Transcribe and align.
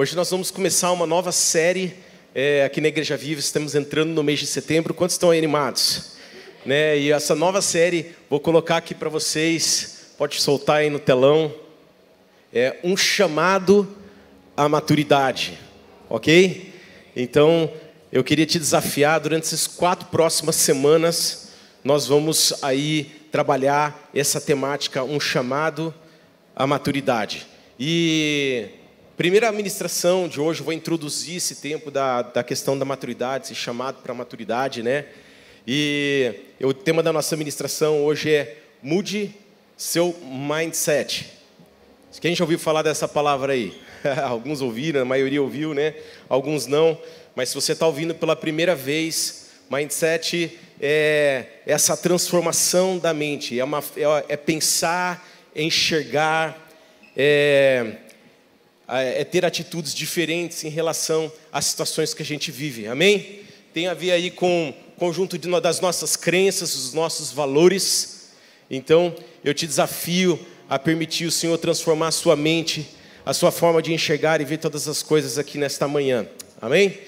Hoje 0.00 0.16
nós 0.16 0.30
vamos 0.30 0.50
começar 0.50 0.92
uma 0.92 1.06
nova 1.06 1.30
série 1.30 1.94
é, 2.34 2.64
aqui 2.64 2.80
na 2.80 2.88
Igreja 2.88 3.18
Viva. 3.18 3.38
Estamos 3.38 3.74
entrando 3.74 4.08
no 4.08 4.22
mês 4.22 4.38
de 4.38 4.46
setembro. 4.46 4.94
Quantos 4.94 5.12
estão 5.12 5.30
animados? 5.30 6.12
Né? 6.64 6.98
E 6.98 7.12
essa 7.12 7.34
nova 7.34 7.60
série, 7.60 8.16
vou 8.30 8.40
colocar 8.40 8.78
aqui 8.78 8.94
para 8.94 9.10
vocês, 9.10 10.14
pode 10.16 10.40
soltar 10.40 10.76
aí 10.76 10.88
no 10.88 10.98
telão, 10.98 11.54
é 12.50 12.78
um 12.82 12.96
chamado 12.96 13.94
à 14.56 14.66
maturidade, 14.70 15.58
ok? 16.08 16.72
Então, 17.14 17.70
eu 18.10 18.24
queria 18.24 18.46
te 18.46 18.58
desafiar 18.58 19.20
durante 19.20 19.42
essas 19.42 19.66
quatro 19.66 20.08
próximas 20.08 20.56
semanas, 20.56 21.50
nós 21.84 22.06
vamos 22.06 22.54
aí 22.62 23.04
trabalhar 23.30 24.08
essa 24.14 24.40
temática, 24.40 25.04
um 25.04 25.20
chamado 25.20 25.94
à 26.56 26.66
maturidade. 26.66 27.46
E 27.78 28.79
primeira 29.20 29.52
ministração 29.52 30.26
de 30.26 30.40
hoje, 30.40 30.60
eu 30.60 30.64
vou 30.64 30.72
introduzir 30.72 31.36
esse 31.36 31.56
tempo 31.56 31.90
da, 31.90 32.22
da 32.22 32.42
questão 32.42 32.78
da 32.78 32.86
maturidade, 32.86 33.44
esse 33.44 33.54
chamado 33.54 34.00
para 34.02 34.12
a 34.12 34.14
maturidade, 34.14 34.82
né? 34.82 35.04
E 35.68 36.36
o 36.58 36.72
tema 36.72 37.02
da 37.02 37.12
nossa 37.12 37.36
ministração 37.36 38.02
hoje 38.02 38.32
é 38.32 38.56
mude 38.82 39.34
seu 39.76 40.16
mindset. 40.24 41.34
Quem 42.18 42.34
já 42.34 42.44
ouviu 42.44 42.58
falar 42.58 42.80
dessa 42.80 43.06
palavra 43.06 43.52
aí? 43.52 43.78
Alguns 44.24 44.62
ouviram, 44.62 45.02
a 45.02 45.04
maioria 45.04 45.42
ouviu, 45.42 45.74
né? 45.74 45.94
Alguns 46.26 46.66
não. 46.66 46.98
Mas 47.36 47.50
se 47.50 47.54
você 47.54 47.72
está 47.72 47.86
ouvindo 47.86 48.14
pela 48.14 48.34
primeira 48.34 48.74
vez, 48.74 49.50
mindset 49.70 50.58
é 50.80 51.44
essa 51.66 51.94
transformação 51.94 52.96
da 52.96 53.12
mente, 53.12 53.60
é, 53.60 53.62
uma, 53.62 53.84
é, 53.98 54.32
é 54.32 54.36
pensar, 54.38 55.28
é 55.54 55.62
enxergar, 55.62 56.58
é, 57.14 57.96
é 58.98 59.24
ter 59.24 59.44
atitudes 59.44 59.94
diferentes 59.94 60.64
em 60.64 60.68
relação 60.68 61.32
às 61.52 61.66
situações 61.66 62.12
que 62.12 62.22
a 62.22 62.26
gente 62.26 62.50
vive. 62.50 62.86
Amém? 62.86 63.40
Tem 63.72 63.86
a 63.86 63.94
ver 63.94 64.10
aí 64.10 64.30
com 64.30 64.70
o 64.70 64.98
conjunto 64.98 65.38
de, 65.38 65.48
das 65.60 65.80
nossas 65.80 66.16
crenças, 66.16 66.74
os 66.74 66.92
nossos 66.92 67.30
valores. 67.30 68.30
Então, 68.68 69.14
eu 69.44 69.54
te 69.54 69.66
desafio 69.66 70.38
a 70.68 70.78
permitir 70.78 71.26
o 71.26 71.30
Senhor 71.30 71.56
transformar 71.58 72.08
a 72.08 72.12
sua 72.12 72.34
mente, 72.34 72.88
a 73.24 73.32
sua 73.32 73.50
forma 73.50 73.80
de 73.80 73.92
enxergar 73.92 74.40
e 74.40 74.44
ver 74.44 74.58
todas 74.58 74.88
as 74.88 75.02
coisas 75.02 75.38
aqui 75.38 75.56
nesta 75.58 75.86
manhã. 75.86 76.26
Amém? 76.60 76.98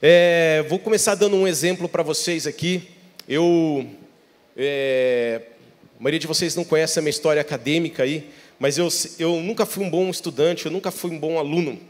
É, 0.00 0.64
vou 0.68 0.78
começar 0.78 1.14
dando 1.14 1.36
um 1.36 1.46
exemplo 1.46 1.88
para 1.88 2.02
vocês 2.02 2.46
aqui. 2.46 2.88
Eu, 3.28 3.86
é, 4.56 5.42
a 5.98 6.02
maioria 6.02 6.18
de 6.18 6.26
vocês 6.26 6.56
não 6.56 6.64
conhece 6.64 6.98
a 6.98 7.02
minha 7.02 7.10
história 7.10 7.40
acadêmica 7.40 8.02
aí, 8.02 8.28
mas 8.62 8.78
eu, 8.78 8.86
eu 9.18 9.40
nunca 9.40 9.66
fui 9.66 9.84
um 9.84 9.90
bom 9.90 10.08
estudante, 10.08 10.66
eu 10.66 10.70
nunca 10.70 10.92
fui 10.92 11.10
um 11.10 11.18
bom 11.18 11.36
aluno. 11.36 11.80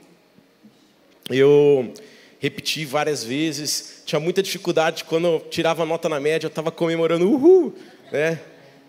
Eu 1.28 1.92
repeti 2.40 2.86
várias 2.86 3.22
vezes, 3.22 4.02
tinha 4.06 4.18
muita 4.18 4.42
dificuldade 4.42 5.04
quando 5.04 5.26
eu 5.26 5.40
tirava 5.50 5.84
nota 5.84 6.08
na 6.08 6.18
média, 6.18 6.46
eu 6.46 6.48
estava 6.48 6.70
comemorando, 6.70 7.30
uhul, 7.30 7.74
né? 8.10 8.40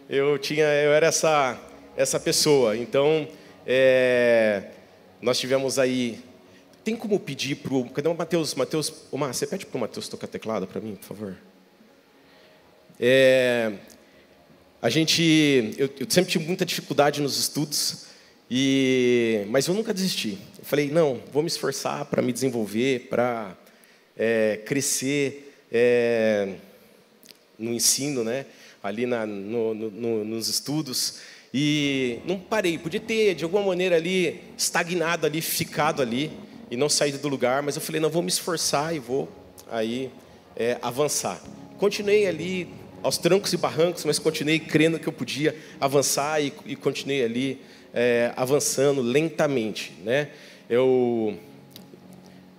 Eu 0.09 0.39
tinha, 0.39 0.63
eu 0.63 0.93
era 0.93 1.07
essa 1.07 1.59
essa 1.97 2.17
pessoa. 2.17 2.77
Então, 2.77 3.27
é, 3.67 4.63
nós 5.21 5.37
tivemos 5.37 5.77
aí. 5.77 6.21
Tem 6.85 6.95
como 6.95 7.19
pedir 7.19 7.55
para 7.55 7.73
o. 7.73 7.89
Cadê 7.89 8.07
o 8.07 8.15
Matheus? 8.15 8.55
Matheus, 8.55 8.93
Omar, 9.11 9.33
você 9.33 9.45
pede 9.45 9.65
para 9.65 9.77
o 9.77 9.81
Matheus 9.81 10.07
tocar 10.07 10.27
teclado 10.27 10.65
para 10.65 10.79
mim, 10.79 10.95
por 10.95 11.07
favor? 11.07 11.35
É, 12.97 13.73
a 14.83 14.89
gente, 14.89 15.73
eu, 15.77 15.89
eu, 15.97 16.05
sempre 16.09 16.29
tive 16.29 16.45
muita 16.45 16.65
dificuldade 16.65 17.21
nos 17.21 17.39
estudos, 17.39 18.07
e, 18.51 19.45
mas 19.47 19.65
eu 19.65 19.73
nunca 19.73 19.93
desisti. 19.93 20.37
Eu 20.59 20.65
falei, 20.65 20.91
não, 20.91 21.21
vou 21.31 21.41
me 21.41 21.47
esforçar 21.47 22.03
para 22.03 22.21
me 22.21 22.33
desenvolver, 22.33 23.07
para 23.09 23.55
é, 24.17 24.59
crescer 24.65 25.55
é, 25.71 26.55
no 27.57 27.73
ensino, 27.73 28.25
né? 28.25 28.45
ali 28.83 29.05
na, 29.05 29.25
no, 29.25 29.73
no, 29.73 30.25
nos 30.25 30.49
estudos. 30.49 31.19
E 31.53 32.19
não 32.25 32.37
parei, 32.37 32.77
podia 32.77 32.99
ter 32.99 33.35
de 33.35 33.45
alguma 33.45 33.63
maneira 33.63 33.95
ali 33.95 34.41
estagnado 34.57 35.25
ali, 35.25 35.39
ficado 35.39 36.01
ali 36.01 36.29
e 36.69 36.75
não 36.75 36.89
saído 36.89 37.19
do 37.19 37.29
lugar, 37.29 37.63
mas 37.63 37.77
eu 37.77 37.81
falei, 37.81 38.01
não, 38.01 38.09
vou 38.09 38.21
me 38.21 38.27
esforçar 38.27 38.93
e 38.93 38.99
vou 38.99 39.31
aí 39.71 40.11
é, 40.57 40.77
avançar. 40.81 41.41
Continuei 41.77 42.27
ali 42.27 42.82
aos 43.03 43.17
trancos 43.17 43.51
e 43.51 43.57
barrancos, 43.57 44.05
mas 44.05 44.17
continuei 44.17 44.57
crendo 44.57 44.97
que 44.97 45.07
eu 45.07 45.13
podia 45.13 45.55
avançar 45.79 46.41
e, 46.41 46.53
e 46.65 46.75
continuei 46.75 47.23
ali 47.23 47.61
é, 47.93 48.31
avançando 48.35 49.01
lentamente, 49.01 49.93
né? 50.03 50.29
Eu 50.69 51.37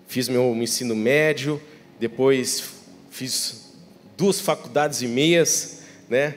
fiz 0.07 0.29
meu 0.29 0.55
ensino 0.55 0.95
médio, 0.95 1.61
depois 1.99 2.63
fiz 3.11 3.73
duas 4.17 4.39
faculdades 4.39 5.01
e 5.01 5.09
meias, 5.09 5.83
né? 6.09 6.37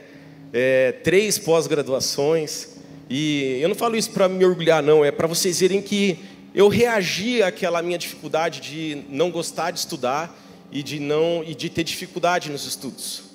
É, 0.54 0.94
três 1.04 1.38
pós-graduações, 1.38 2.78
e 3.10 3.60
eu 3.62 3.68
não 3.68 3.76
falo 3.76 3.98
isso 3.98 4.12
para 4.12 4.30
me 4.30 4.46
orgulhar, 4.46 4.82
não, 4.82 5.04
é 5.04 5.12
para 5.12 5.28
vocês 5.28 5.60
verem 5.60 5.82
que 5.82 6.18
eu 6.56 6.70
reagi 6.70 7.44
àquela 7.44 7.82
minha 7.82 7.98
dificuldade 7.98 8.62
de 8.62 9.04
não 9.10 9.30
gostar 9.30 9.72
de 9.72 9.80
estudar 9.80 10.36
e 10.72 10.82
de 10.82 11.00
não 11.00 11.44
e 11.46 11.54
de 11.54 11.70
ter 11.70 11.84
dificuldade 11.84 12.50
nos 12.50 12.66
estudos. 12.66 13.27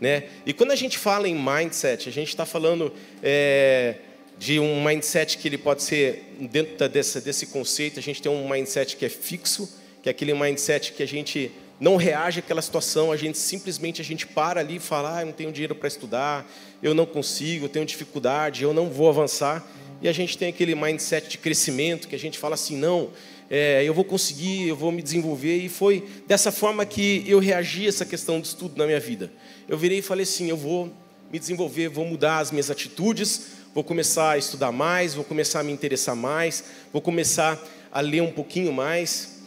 Né? 0.00 0.24
E 0.44 0.52
quando 0.52 0.72
a 0.72 0.76
gente 0.76 0.98
fala 0.98 1.28
em 1.28 1.34
mindset, 1.34 2.08
a 2.08 2.12
gente 2.12 2.28
está 2.28 2.44
falando 2.44 2.92
é, 3.22 3.96
de 4.38 4.60
um 4.60 4.82
mindset 4.84 5.38
que 5.38 5.48
ele 5.48 5.58
pode 5.58 5.82
ser 5.82 6.36
dentro 6.38 6.88
desse, 6.88 7.46
conceito. 7.46 7.98
A 7.98 8.02
gente 8.02 8.20
tem 8.20 8.30
um 8.30 8.48
mindset 8.48 8.96
que 8.96 9.04
é 9.04 9.08
fixo, 9.08 9.68
que 10.02 10.08
é 10.08 10.10
aquele 10.10 10.34
mindset 10.34 10.92
que 10.92 11.02
a 11.02 11.06
gente 11.06 11.50
não 11.78 11.96
reage 11.96 12.40
àquela 12.40 12.62
situação, 12.62 13.12
a 13.12 13.16
gente 13.16 13.36
simplesmente 13.36 14.00
a 14.00 14.04
gente 14.04 14.26
para 14.26 14.60
ali 14.60 14.76
e 14.76 14.80
fala, 14.80 15.18
ah, 15.18 15.22
eu 15.22 15.26
não 15.26 15.32
tenho 15.32 15.52
dinheiro 15.52 15.74
para 15.74 15.88
estudar, 15.88 16.50
eu 16.82 16.94
não 16.94 17.04
consigo, 17.04 17.66
eu 17.66 17.68
tenho 17.68 17.84
dificuldade, 17.84 18.62
eu 18.62 18.72
não 18.72 18.88
vou 18.88 19.08
avançar. 19.08 19.66
E 20.00 20.08
a 20.08 20.12
gente 20.12 20.36
tem 20.36 20.48
aquele 20.48 20.74
mindset 20.74 21.28
de 21.28 21.38
crescimento 21.38 22.08
que 22.08 22.14
a 22.14 22.18
gente 22.18 22.38
fala 22.38 22.54
assim, 22.54 22.76
não, 22.76 23.10
é, 23.50 23.84
eu 23.84 23.94
vou 23.94 24.04
conseguir, 24.04 24.68
eu 24.68 24.76
vou 24.76 24.90
me 24.90 25.02
desenvolver. 25.02 25.56
E 25.56 25.68
foi 25.68 26.06
dessa 26.26 26.50
forma 26.50 26.84
que 26.84 27.24
eu 27.26 27.38
reagi 27.38 27.86
a 27.86 27.88
essa 27.88 28.04
questão 28.04 28.40
do 28.40 28.44
estudo 28.44 28.76
na 28.76 28.86
minha 28.86 29.00
vida. 29.00 29.30
Eu 29.68 29.78
virei 29.78 29.98
e 29.98 30.02
falei 30.02 30.24
assim: 30.24 30.48
eu 30.48 30.56
vou 30.56 30.92
me 31.30 31.38
desenvolver, 31.38 31.88
vou 31.88 32.04
mudar 32.04 32.38
as 32.38 32.50
minhas 32.50 32.70
atitudes, 32.70 33.46
vou 33.74 33.84
começar 33.84 34.32
a 34.32 34.38
estudar 34.38 34.72
mais, 34.72 35.14
vou 35.14 35.24
começar 35.24 35.60
a 35.60 35.62
me 35.62 35.72
interessar 35.72 36.16
mais, 36.16 36.64
vou 36.92 37.02
começar 37.02 37.62
a 37.92 38.00
ler 38.00 38.22
um 38.22 38.32
pouquinho 38.32 38.72
mais. 38.72 39.42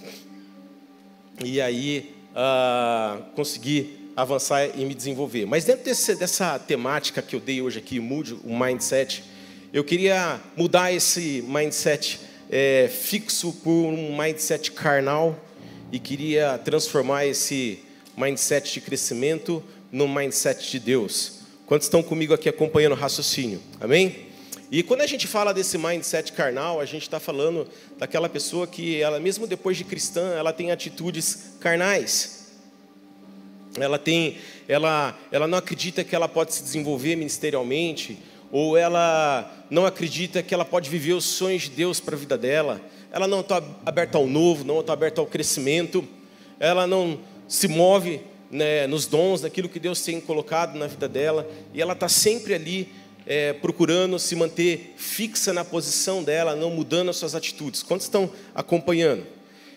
E 1.44 1.62
aí 1.62 2.14
uh, 2.32 3.24
conseguir 3.34 4.12
avançar 4.16 4.78
e 4.78 4.84
me 4.84 4.94
desenvolver. 4.94 5.46
Mas 5.46 5.64
dentro 5.64 5.86
desse, 5.86 6.16
dessa 6.16 6.60
temática 6.60 7.22
que 7.22 7.36
eu 7.36 7.40
dei 7.40 7.62
hoje 7.62 7.80
aqui, 7.80 8.00
mude 8.00 8.34
o 8.44 8.58
mindset, 8.58 9.24
eu 9.72 9.84
queria 9.84 10.40
mudar 10.58 10.92
esse 10.92 11.44
mindset 11.48 12.20
é, 12.50 12.90
fixo 12.92 13.54
por 13.64 13.72
um 13.72 14.18
mindset 14.18 14.72
carnal 14.72 15.40
e 15.92 16.00
queria 16.00 16.58
transformar 16.58 17.26
esse 17.26 17.80
mindset 18.18 18.74
de 18.74 18.82
crescimento 18.82 19.64
no 19.92 20.08
mindset 20.08 20.70
de 20.72 20.80
Deus. 20.80 21.40
Quantos 21.66 21.86
estão 21.86 22.02
comigo 22.02 22.34
aqui 22.34 22.50
acompanhando 22.50 22.94
o 22.94 22.96
raciocínio? 22.96 23.62
Amém? 23.80 24.28
E 24.72 24.84
quando 24.84 25.02
a 25.02 25.08
gente 25.08 25.26
fala 25.28 25.54
desse 25.54 25.78
mindset 25.78 26.32
carnal, 26.32 26.80
a 26.80 26.86
gente 26.86 27.04
está 27.04 27.20
falando 27.20 27.68
daquela 27.98 28.30
pessoa 28.30 28.68
que, 28.68 29.02
ela 29.02 29.20
mesmo 29.20 29.48
depois 29.48 29.78
de 29.78 29.84
cristã, 29.84 30.34
ela 30.36 30.54
tem 30.54 30.72
atitudes 30.72 31.56
carnais. 31.60 32.52
Ela 33.80 33.98
tem, 33.98 34.38
ela, 34.68 35.18
ela 35.32 35.48
não 35.48 35.58
acredita 35.58 36.04
que 36.04 36.16
ela 36.16 36.28
pode 36.28 36.54
se 36.54 36.64
desenvolver 36.64 37.16
ministerialmente, 37.16 38.20
ou 38.52 38.78
ela 38.78 39.52
não 39.70 39.86
acredita 39.86 40.42
que 40.42 40.54
ela 40.54 40.66
pode 40.66 40.90
viver 40.90 41.14
os 41.14 41.26
sonhos 41.26 41.64
de 41.64 41.72
Deus 41.72 42.00
para 42.00 42.16
a 42.16 42.20
vida 42.20 42.38
dela, 42.38 42.82
ela 43.12 43.28
não 43.28 43.42
está 43.42 43.62
aberta 43.86 44.18
ao 44.18 44.28
novo, 44.28 44.64
não 44.64 44.80
está 44.80 44.94
aberta 44.94 45.22
ao 45.22 45.28
crescimento, 45.28 46.08
ela 46.60 46.86
não 46.86 47.20
se 47.48 47.68
move 47.68 48.22
né, 48.52 48.88
nos 48.88 49.06
dons, 49.06 49.42
daquilo 49.42 49.70
que 49.70 49.80
Deus 49.80 50.02
tem 50.02 50.20
colocado 50.20 50.78
na 50.78 50.88
vida 50.88 51.08
dela, 51.08 51.48
e 51.74 51.82
ela 51.82 51.94
está 51.94 52.10
sempre 52.10 52.54
ali 52.54 52.92
é, 53.26 53.54
procurando 53.54 54.18
se 54.18 54.36
manter 54.36 54.94
fixa 54.98 55.54
na 55.54 55.64
posição 55.64 56.24
dela, 56.24 56.56
não 56.56 56.72
mudando 56.72 57.10
as 57.10 57.18
suas 57.18 57.36
atitudes. 57.36 57.84
Quantos 57.84 58.06
estão 58.06 58.32
acompanhando? 58.56 59.24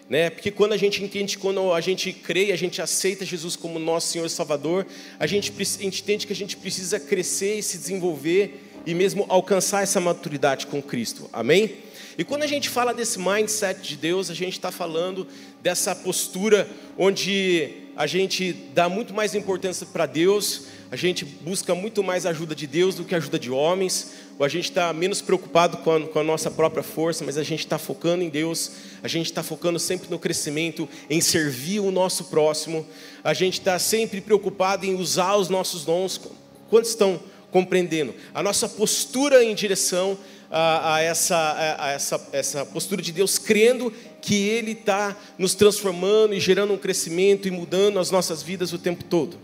Né? 0.09 0.31
Porque 0.31 0.51
quando 0.51 0.73
a 0.73 0.77
gente 0.77 1.03
entende, 1.03 1.39
quando 1.39 1.73
a 1.73 1.81
gente 1.81 2.13
crê, 2.13 2.53
a 2.53 2.57
gente 2.57 2.83
aceita 2.83 3.25
Jesus 3.25 3.57
como 3.57 3.79
nosso 3.79 4.09
Senhor 4.09 4.27
e 4.27 4.31
Salvador, 4.31 4.87
a 5.19 5.27
gente, 5.27 5.53
a 5.59 5.83
gente 5.83 6.03
entende 6.03 6.27
que 6.27 6.33
a 6.33 6.37
gente 6.37 6.57
precisa 6.57 7.01
crescer 7.01 7.59
e 7.59 7.63
se 7.63 7.79
desenvolver 7.79 8.71
e 8.85 8.95
mesmo 8.95 9.25
alcançar 9.29 9.83
essa 9.83 10.01
maturidade 10.01 10.67
com 10.67 10.83
Cristo. 10.83 11.31
Amém? 11.33 11.77
E 12.19 12.25
quando 12.25 12.43
a 12.43 12.47
gente 12.47 12.69
fala 12.69 12.93
desse 12.93 13.19
mindset 13.19 13.81
de 13.81 13.97
Deus, 13.97 14.29
a 14.29 14.35
gente 14.35 14.53
está 14.53 14.71
falando 14.71 15.27
dessa 15.63 15.95
postura 15.95 16.69
onde 16.99 17.71
a 17.97 18.07
gente 18.07 18.53
dá 18.75 18.89
muito 18.89 19.15
mais 19.15 19.35
importância 19.35 19.87
para 19.87 20.07
Deus, 20.07 20.67
a 20.91 20.97
gente 20.97 21.25
busca 21.25 21.75
muito 21.75 22.03
mais 22.03 22.27
a 22.27 22.31
ajuda 22.31 22.55
de 22.55 22.67
Deus 22.67 22.95
do 22.95 23.05
que 23.05 23.15
a 23.15 23.19
ajuda 23.19 23.39
de 23.39 23.51
homens, 23.51 24.13
ou 24.43 24.45
a 24.45 24.49
gente 24.49 24.65
está 24.65 24.93
menos 24.93 25.23
preocupado 25.23 25.77
com 25.77 25.93
a, 25.93 26.01
com 26.01 26.19
a, 26.19 26.25
nossa 26.25 26.51
própria 26.51 26.83
força, 26.83 27.25
mas 27.25 27.39
a 27.39 27.45
gente 27.45 27.61
está 27.61 27.79
focando 27.79 28.25
em 28.25 28.29
Deus, 28.29 28.73
a 29.01 29.07
gente 29.07 29.27
está 29.27 29.41
focando 29.41 29.79
sempre 29.79 30.11
no 30.11 30.19
crescimento, 30.19 30.89
em 31.09 31.21
servir 31.21 31.79
o 31.79 31.93
nosso 31.93 32.25
próximo, 32.25 32.85
a 33.23 33.33
gente 33.35 33.61
está 33.61 33.79
sempre 33.79 34.21
preocupado 34.21 34.85
em 34.85 34.97
usar 34.97 35.37
os 35.37 35.49
nossos 35.49 35.85
dons. 35.85 36.21
Quantos 36.69 36.91
estão 36.91 37.21
compreendendo? 37.53 38.17
A 38.35 38.43
nossa 38.43 38.69
postura 38.69 39.45
em 39.45 39.55
direção 39.55 40.19
a, 40.51 40.97
a, 40.97 41.01
essa, 41.01 41.37
a, 41.37 41.85
a 41.87 41.91
essa, 41.93 42.29
essa 42.33 42.67
postura 42.67 43.01
de 43.01 43.13
Deus, 43.13 43.39
crendo 43.39 43.93
que 44.21 44.49
Ele 44.49 44.73
está 44.73 45.17
nos 45.39 45.55
transformando 45.55 46.35
e 46.35 46.41
gerando 46.41 46.75
um 46.75 46.79
crescimento 46.79 47.47
e 47.47 47.51
mudando 47.53 48.01
as 48.01 48.11
nossas 48.11 48.43
vidas 48.43 48.73
o 48.73 48.79
tempo 48.79 49.05
todo. 49.05 49.39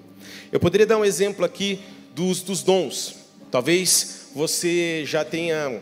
Eu 0.50 0.58
poderia 0.58 0.88
dar 0.88 0.98
um 0.98 1.04
exemplo 1.04 1.44
aqui 1.44 1.78
dos, 2.16 2.42
dos 2.42 2.64
dons. 2.64 3.14
Talvez 3.48 4.17
você 4.34 5.04
já 5.04 5.24
tenha 5.24 5.80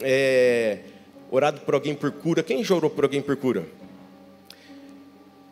é, 0.00 0.78
orado 1.30 1.60
por 1.60 1.74
alguém 1.74 1.94
por 1.94 2.10
cura. 2.10 2.42
Quem 2.42 2.62
já 2.62 2.74
orou 2.74 2.90
por 2.90 3.04
alguém 3.04 3.22
por 3.22 3.36
cura? 3.36 3.66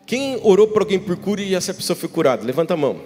Quem 0.05 0.39
orou 0.43 0.67
por 0.67 0.81
alguém 0.81 0.99
por 0.99 1.15
cura 1.17 1.41
e 1.41 1.55
essa 1.55 1.73
pessoa 1.73 1.95
foi 1.95 2.09
curada? 2.09 2.43
Levanta 2.43 2.73
a 2.73 2.77
mão. 2.77 3.01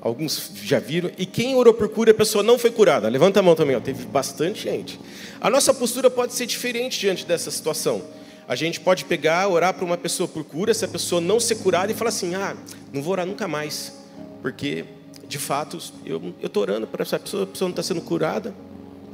Alguns 0.00 0.52
já 0.62 0.78
viram. 0.78 1.10
E 1.18 1.26
quem 1.26 1.54
orou 1.54 1.74
por 1.74 1.88
cura 1.88 2.10
e 2.10 2.12
a 2.12 2.14
pessoa 2.14 2.42
não 2.42 2.58
foi 2.58 2.70
curada? 2.70 3.08
Levanta 3.08 3.40
a 3.40 3.42
mão 3.42 3.54
também. 3.54 3.76
Ó. 3.76 3.80
Teve 3.80 4.04
bastante 4.06 4.62
gente. 4.62 4.98
A 5.40 5.50
nossa 5.50 5.74
postura 5.74 6.08
pode 6.08 6.32
ser 6.32 6.46
diferente 6.46 6.98
diante 6.98 7.26
dessa 7.26 7.50
situação. 7.50 8.02
A 8.48 8.54
gente 8.54 8.78
pode 8.78 9.04
pegar, 9.04 9.48
orar 9.48 9.74
para 9.74 9.84
uma 9.84 9.96
pessoa 9.96 10.28
por 10.28 10.44
cura, 10.44 10.72
se 10.72 10.84
a 10.84 10.88
pessoa 10.88 11.20
não 11.20 11.40
ser 11.40 11.56
curada 11.56 11.90
e 11.90 11.94
falar 11.94 12.10
assim: 12.10 12.34
ah, 12.34 12.56
não 12.92 13.02
vou 13.02 13.12
orar 13.12 13.26
nunca 13.26 13.48
mais, 13.48 13.92
porque 14.40 14.84
de 15.28 15.38
fato, 15.38 15.78
eu 16.04 16.34
estou 16.42 16.62
orando 16.62 16.86
para 16.86 17.02
essa 17.02 17.18
pessoa, 17.18 17.42
a 17.42 17.46
pessoa 17.46 17.68
não 17.68 17.72
está 17.72 17.82
sendo 17.82 18.00
curada, 18.00 18.54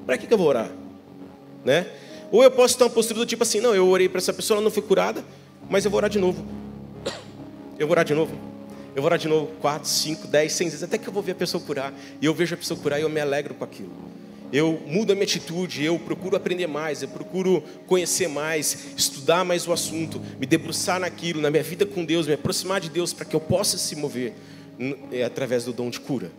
para 0.07 0.19
que, 0.19 0.27
que 0.27 0.35
eu 0.35 0.39
vou 0.39 0.47
orar? 0.47 0.71
Né? 1.65 1.87
Ou 2.31 2.43
eu 2.43 2.51
posso 2.51 2.77
ter 2.77 2.85
uma 2.85 2.91
postura 2.91 3.21
do 3.21 3.27
tipo 3.27 3.43
assim, 3.43 3.61
não, 3.61 3.75
eu 3.75 3.87
orei 3.89 4.09
para 4.09 4.19
essa 4.19 4.33
pessoa, 4.33 4.57
ela 4.57 4.65
não 4.65 4.71
foi 4.71 4.83
curada, 4.83 5.25
mas 5.69 5.85
eu 5.85 5.91
vou 5.91 5.99
orar 5.99 6.11
de 6.11 6.19
novo. 6.19 6.45
Eu 7.79 7.87
vou 7.87 7.93
orar 7.93 8.05
de 8.05 8.15
novo. 8.15 8.33
Eu 8.95 9.01
vou 9.01 9.07
orar 9.07 9.19
de 9.19 9.29
novo, 9.29 9.51
quatro, 9.61 9.89
cinco, 9.89 10.27
dez, 10.27 10.53
cem 10.53 10.69
vezes, 10.69 10.83
até 10.83 10.99
que 10.99 11.09
eu 11.09 11.13
vou 11.13 11.23
ver 11.23 11.33
a 11.33 11.35
pessoa 11.35 11.63
curar. 11.63 11.95
E 12.21 12.27
eu 12.27 12.35
vejo 12.35 12.55
a 12.55 12.59
pessoa 12.59 12.79
curar 12.79 12.99
e 12.99 13.03
eu 13.03 13.09
me 13.09 13.21
alegro 13.21 13.55
com 13.55 13.65
aquilo. 13.65 13.91
Eu 14.53 14.83
mudo 14.87 15.13
a 15.13 15.15
minha 15.15 15.25
atitude, 15.25 15.83
eu 15.83 15.99
procuro 15.99 16.37
aprender 16.37 16.67
mais, 16.67 17.01
eu 17.01 17.09
procuro 17.09 17.65
conhecer 17.87 18.29
mais, 18.29 18.89
estudar 18.95 19.45
mais 19.47 19.67
o 19.67 19.73
assunto, 19.73 20.21
me 20.39 20.45
debruçar 20.45 21.01
naquilo, 21.01 21.41
na 21.41 21.51
minha 21.51 21.63
vida 21.63 21.87
com 21.87 22.05
Deus, 22.05 22.27
me 22.27 22.35
aproximar 22.35 22.79
de 22.79 22.91
Deus 22.91 23.15
para 23.15 23.25
que 23.25 23.35
eu 23.35 23.41
possa 23.41 23.79
se 23.79 23.97
mover. 23.97 24.35
É 25.11 25.25
através 25.25 25.65
do 25.65 25.73
dom 25.73 25.91
de 25.91 26.01
cura. 26.01 26.31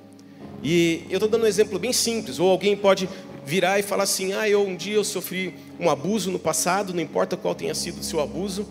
E 0.64 1.04
eu 1.10 1.18
estou 1.18 1.30
dando 1.30 1.44
um 1.44 1.48
exemplo 1.48 1.78
bem 1.78 1.94
simples. 1.94 2.40
Ou 2.40 2.50
alguém 2.50 2.76
pode 2.76 3.10
virar 3.46 3.80
e 3.80 3.84
falar 3.84 4.04
assim: 4.04 4.34
Ah, 4.34 4.48
eu 4.48 4.66
um 4.66 4.76
dia 4.76 4.96
eu 4.96 5.04
sofri 5.04 5.54
um 5.80 5.90
abuso 5.90 6.32
no 6.32 6.40
passado, 6.40 6.94
não 6.94 7.02
importa 7.02 7.36
qual 7.36 7.54
tenha 7.54 7.76
sido 7.76 8.00
o 8.00 8.04
seu 8.04 8.20
abuso. 8.20 8.68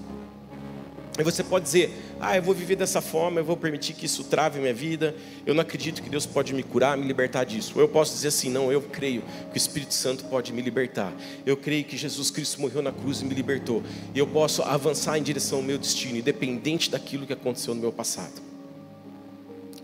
E 1.19 1.23
você 1.23 1.44
pode 1.44 1.67
dizer: 1.67 1.91
Ah, 2.19 2.37
eu 2.37 2.43
vou 2.43 2.55
viver 2.55 2.76
dessa 2.76 3.03
forma, 3.03 3.41
eu 3.41 3.44
vou 3.44 3.56
permitir 3.56 3.93
que 3.93 4.06
isso 4.06 4.25
trave 4.25 4.59
minha 4.59 4.73
vida. 4.73 5.14
Eu 5.44 5.53
não 5.53 5.61
acredito 5.61 6.03
que 6.03 6.09
Deus 6.09 6.25
pode 6.25 6.55
me 6.55 6.62
curar, 6.62 6.97
me 6.97 7.06
libertar 7.06 7.44
disso. 7.44 7.73
Ou 7.76 7.82
eu 7.82 7.88
posso 7.88 8.14
dizer 8.14 8.29
assim: 8.29 8.49
Não, 8.49 8.73
eu 8.73 8.81
creio 8.81 9.23
que 9.50 9.56
o 9.56 9.59
Espírito 9.59 9.93
Santo 9.93 10.25
pode 10.25 10.53
me 10.53 10.62
libertar. 10.62 11.12
Eu 11.44 11.56
creio 11.56 11.85
que 11.85 11.97
Jesus 11.97 12.31
Cristo 12.31 12.61
morreu 12.61 12.81
na 12.81 12.93
cruz 12.93 13.20
e 13.20 13.25
me 13.26 13.35
libertou. 13.35 13.82
E 14.14 14.19
eu 14.19 14.26
posso 14.26 14.62
avançar 14.62 15.19
em 15.19 15.23
direção 15.23 15.59
ao 15.59 15.64
meu 15.64 15.76
destino, 15.76 16.17
independente 16.17 16.91
daquilo 16.91 17.26
que 17.26 17.32
aconteceu 17.35 17.75
no 17.75 17.81
meu 17.81 17.93
passado. 17.93 18.51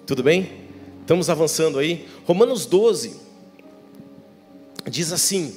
Tudo 0.09 0.23
bem? 0.23 0.51
Estamos 1.03 1.29
avançando 1.29 1.79
aí. 1.79 2.09
Romanos 2.25 2.65
12 2.65 3.15
diz 4.87 5.13
assim: 5.13 5.55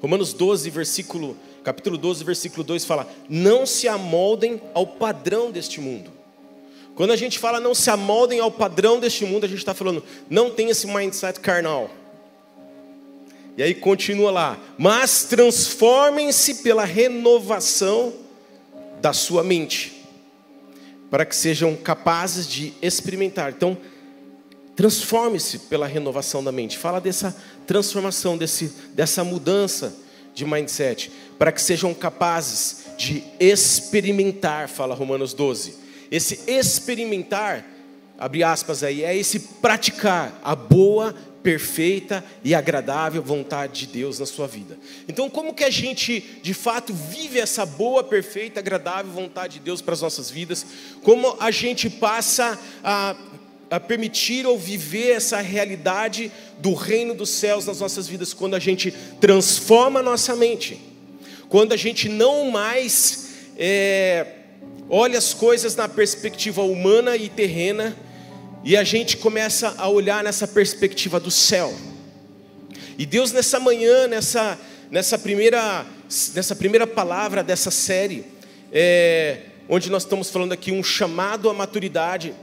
Romanos 0.00 0.32
12, 0.32 0.68
versículo, 0.70 1.36
capítulo 1.62 1.96
12, 1.96 2.24
versículo 2.24 2.64
2 2.64 2.84
fala: 2.84 3.08
Não 3.28 3.64
se 3.64 3.86
amoldem 3.86 4.60
ao 4.74 4.84
padrão 4.88 5.52
deste 5.52 5.80
mundo. 5.80 6.10
Quando 6.96 7.12
a 7.12 7.16
gente 7.16 7.38
fala 7.38 7.60
não 7.60 7.76
se 7.76 7.90
amoldem 7.90 8.40
ao 8.40 8.50
padrão 8.50 8.98
deste 8.98 9.24
mundo, 9.24 9.44
a 9.44 9.48
gente 9.48 9.58
está 9.58 9.72
falando, 9.72 10.02
não 10.28 10.50
tem 10.50 10.68
esse 10.68 10.84
mindset 10.88 11.38
carnal. 11.38 11.88
E 13.56 13.62
aí 13.62 13.72
continua 13.72 14.32
lá, 14.32 14.58
mas 14.76 15.22
transformem-se 15.26 16.56
pela 16.56 16.84
renovação 16.84 18.12
da 19.00 19.12
sua 19.12 19.44
mente, 19.44 20.01
para 21.12 21.24
que 21.24 21.36
sejam 21.36 21.76
capazes 21.76 22.48
de 22.48 22.74
experimentar. 22.82 23.52
Então, 23.52 23.78
Transforme-se 24.74 25.58
pela 25.58 25.86
renovação 25.86 26.42
da 26.42 26.50
mente. 26.50 26.78
Fala 26.78 27.00
dessa 27.00 27.36
transformação, 27.66 28.38
desse, 28.38 28.72
dessa 28.94 29.22
mudança 29.22 29.94
de 30.34 30.46
mindset, 30.46 31.12
para 31.38 31.52
que 31.52 31.60
sejam 31.60 31.92
capazes 31.92 32.86
de 32.96 33.22
experimentar, 33.38 34.68
fala 34.68 34.94
Romanos 34.94 35.34
12. 35.34 35.74
Esse 36.10 36.40
experimentar, 36.50 37.66
abre 38.18 38.42
aspas 38.42 38.82
aí, 38.82 39.04
é 39.04 39.14
esse 39.14 39.38
praticar 39.38 40.40
a 40.42 40.56
boa, 40.56 41.14
perfeita 41.42 42.24
e 42.44 42.54
agradável 42.54 43.22
vontade 43.22 43.86
de 43.86 43.92
Deus 43.92 44.18
na 44.18 44.26
sua 44.26 44.46
vida. 44.46 44.78
Então, 45.08 45.28
como 45.28 45.54
que 45.54 45.64
a 45.64 45.70
gente 45.70 46.20
de 46.42 46.54
fato 46.54 46.94
vive 46.94 47.38
essa 47.38 47.66
boa, 47.66 48.04
perfeita, 48.04 48.60
agradável 48.60 49.12
vontade 49.12 49.54
de 49.54 49.60
Deus 49.60 49.82
para 49.82 49.94
as 49.94 50.02
nossas 50.02 50.30
vidas? 50.30 50.64
Como 51.02 51.36
a 51.40 51.50
gente 51.50 51.90
passa 51.90 52.58
a 52.84 53.16
a 53.72 53.80
permitir 53.80 54.46
ou 54.46 54.58
viver 54.58 55.12
essa 55.12 55.40
realidade 55.40 56.30
do 56.58 56.74
reino 56.74 57.14
dos 57.14 57.30
céus 57.30 57.64
nas 57.64 57.80
nossas 57.80 58.06
vidas, 58.06 58.34
quando 58.34 58.54
a 58.54 58.58
gente 58.58 58.92
transforma 59.18 60.00
a 60.00 60.02
nossa 60.02 60.36
mente, 60.36 60.78
quando 61.48 61.72
a 61.72 61.76
gente 61.76 62.06
não 62.06 62.50
mais 62.50 63.30
é, 63.56 64.26
olha 64.90 65.16
as 65.16 65.32
coisas 65.32 65.74
na 65.74 65.88
perspectiva 65.88 66.62
humana 66.62 67.16
e 67.16 67.30
terrena, 67.30 67.96
e 68.64 68.76
a 68.76 68.84
gente 68.84 69.16
começa 69.16 69.74
a 69.76 69.88
olhar 69.88 70.22
nessa 70.22 70.46
perspectiva 70.46 71.18
do 71.18 71.30
céu. 71.30 71.74
E 72.96 73.04
Deus 73.04 73.32
nessa 73.32 73.58
manhã, 73.58 74.06
nessa, 74.06 74.58
nessa, 74.90 75.18
primeira, 75.18 75.84
nessa 76.34 76.54
primeira 76.54 76.86
palavra 76.86 77.42
dessa 77.42 77.70
série, 77.70 78.24
é, 78.72 79.40
onde 79.68 79.90
nós 79.90 80.04
estamos 80.04 80.30
falando 80.30 80.52
aqui 80.52 80.70
um 80.70 80.82
chamado 80.82 81.50
à 81.50 81.54
maturidade, 81.54 82.34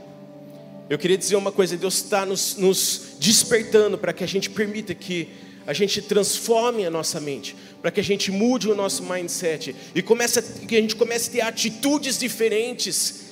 eu 0.90 0.98
queria 0.98 1.16
dizer 1.16 1.36
uma 1.36 1.52
coisa: 1.52 1.76
Deus 1.76 1.94
está 1.94 2.26
nos, 2.26 2.56
nos 2.56 3.16
despertando 3.18 3.96
para 3.96 4.12
que 4.12 4.22
a 4.22 4.28
gente 4.28 4.50
permita 4.50 4.94
que 4.94 5.28
a 5.66 5.72
gente 5.72 6.02
transforme 6.02 6.84
a 6.84 6.90
nossa 6.90 7.20
mente, 7.20 7.56
para 7.80 7.90
que 7.90 8.00
a 8.00 8.04
gente 8.04 8.30
mude 8.30 8.68
o 8.68 8.74
nosso 8.74 9.04
mindset 9.04 9.74
e 9.94 10.02
comece, 10.02 10.42
que 10.66 10.76
a 10.76 10.80
gente 10.80 10.96
comece 10.96 11.28
a 11.28 11.32
ter 11.32 11.40
atitudes 11.42 12.18
diferentes 12.18 13.29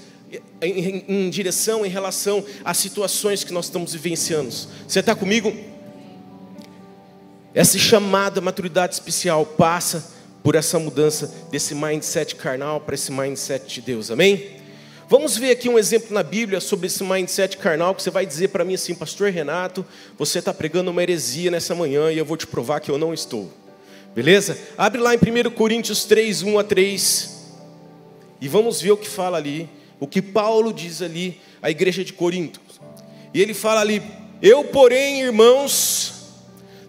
em, 0.61 1.05
em, 1.09 1.31
direção, 1.31 1.85
em 1.85 1.89
relação 1.89 2.45
às 2.65 2.77
situações 2.77 3.45
que 3.45 3.53
nós 3.53 3.67
estamos 3.67 3.93
vivenciando. 3.93 4.53
Você 4.87 5.01
está 5.01 5.15
comigo? 5.15 5.55
Essa 7.55 7.79
chamada 7.79 8.41
maturidade 8.41 8.95
especial 8.95 9.45
passa 9.45 10.13
por 10.43 10.55
essa 10.55 10.79
mudança 10.79 11.35
desse 11.51 11.75
mindset 11.75 12.37
carnal 12.37 12.81
para 12.81 12.95
esse 12.95 13.11
mindset 13.11 13.75
de 13.75 13.81
Deus, 13.81 14.11
amém? 14.11 14.59
Vamos 15.09 15.39
ver 15.39 15.53
aqui 15.53 15.69
um 15.71 15.79
exemplo 15.79 16.13
na 16.13 16.23
Bíblia 16.23 16.61
sobre 16.61 16.87
esse 16.87 17.03
mindset 17.03 17.57
carnal 17.57 17.95
que 17.95 18.03
você 18.03 18.11
vai 18.11 18.27
dizer 18.27 18.49
para 18.49 18.63
mim 18.65 18.75
assim, 18.75 18.95
Pastor 18.95 19.31
Renato, 19.31 19.85
você 20.19 20.39
está 20.39 20.53
pregando 20.53 20.91
uma 20.91 21.03
heresia 21.03 21.51
nessa 21.51 21.75
manhã 21.75 22.13
e 22.13 22.19
eu 22.19 22.27
vou 22.27 22.37
te 22.37 22.47
provar 22.47 22.81
que 22.81 22.91
eu 22.91 22.99
não 22.99 23.15
estou. 23.15 23.51
Beleza? 24.15 24.59
Abre 24.77 25.01
lá 25.01 25.15
em 25.15 25.19
1 25.19 25.51
Coríntios 25.53 26.05
3, 26.05 26.43
1 26.43 26.59
a 26.59 26.65
3. 26.65 27.39
E 28.41 28.49
vamos 28.49 28.83
ver 28.83 28.93
o 28.93 28.97
que 28.97 29.09
fala 29.09 29.39
ali, 29.39 29.69
o 30.01 30.07
que 30.07 30.23
Paulo 30.23 30.73
diz 30.73 31.03
ali 31.03 31.41
à 31.61 31.71
igreja 31.71 32.05
de 32.05 32.13
Corinto. 32.13 32.61
E 33.33 33.41
ele 33.41 33.55
fala 33.55 33.81
ali: 33.81 34.03
Eu, 34.41 34.65
porém, 34.65 35.23
irmãos, 35.23 36.15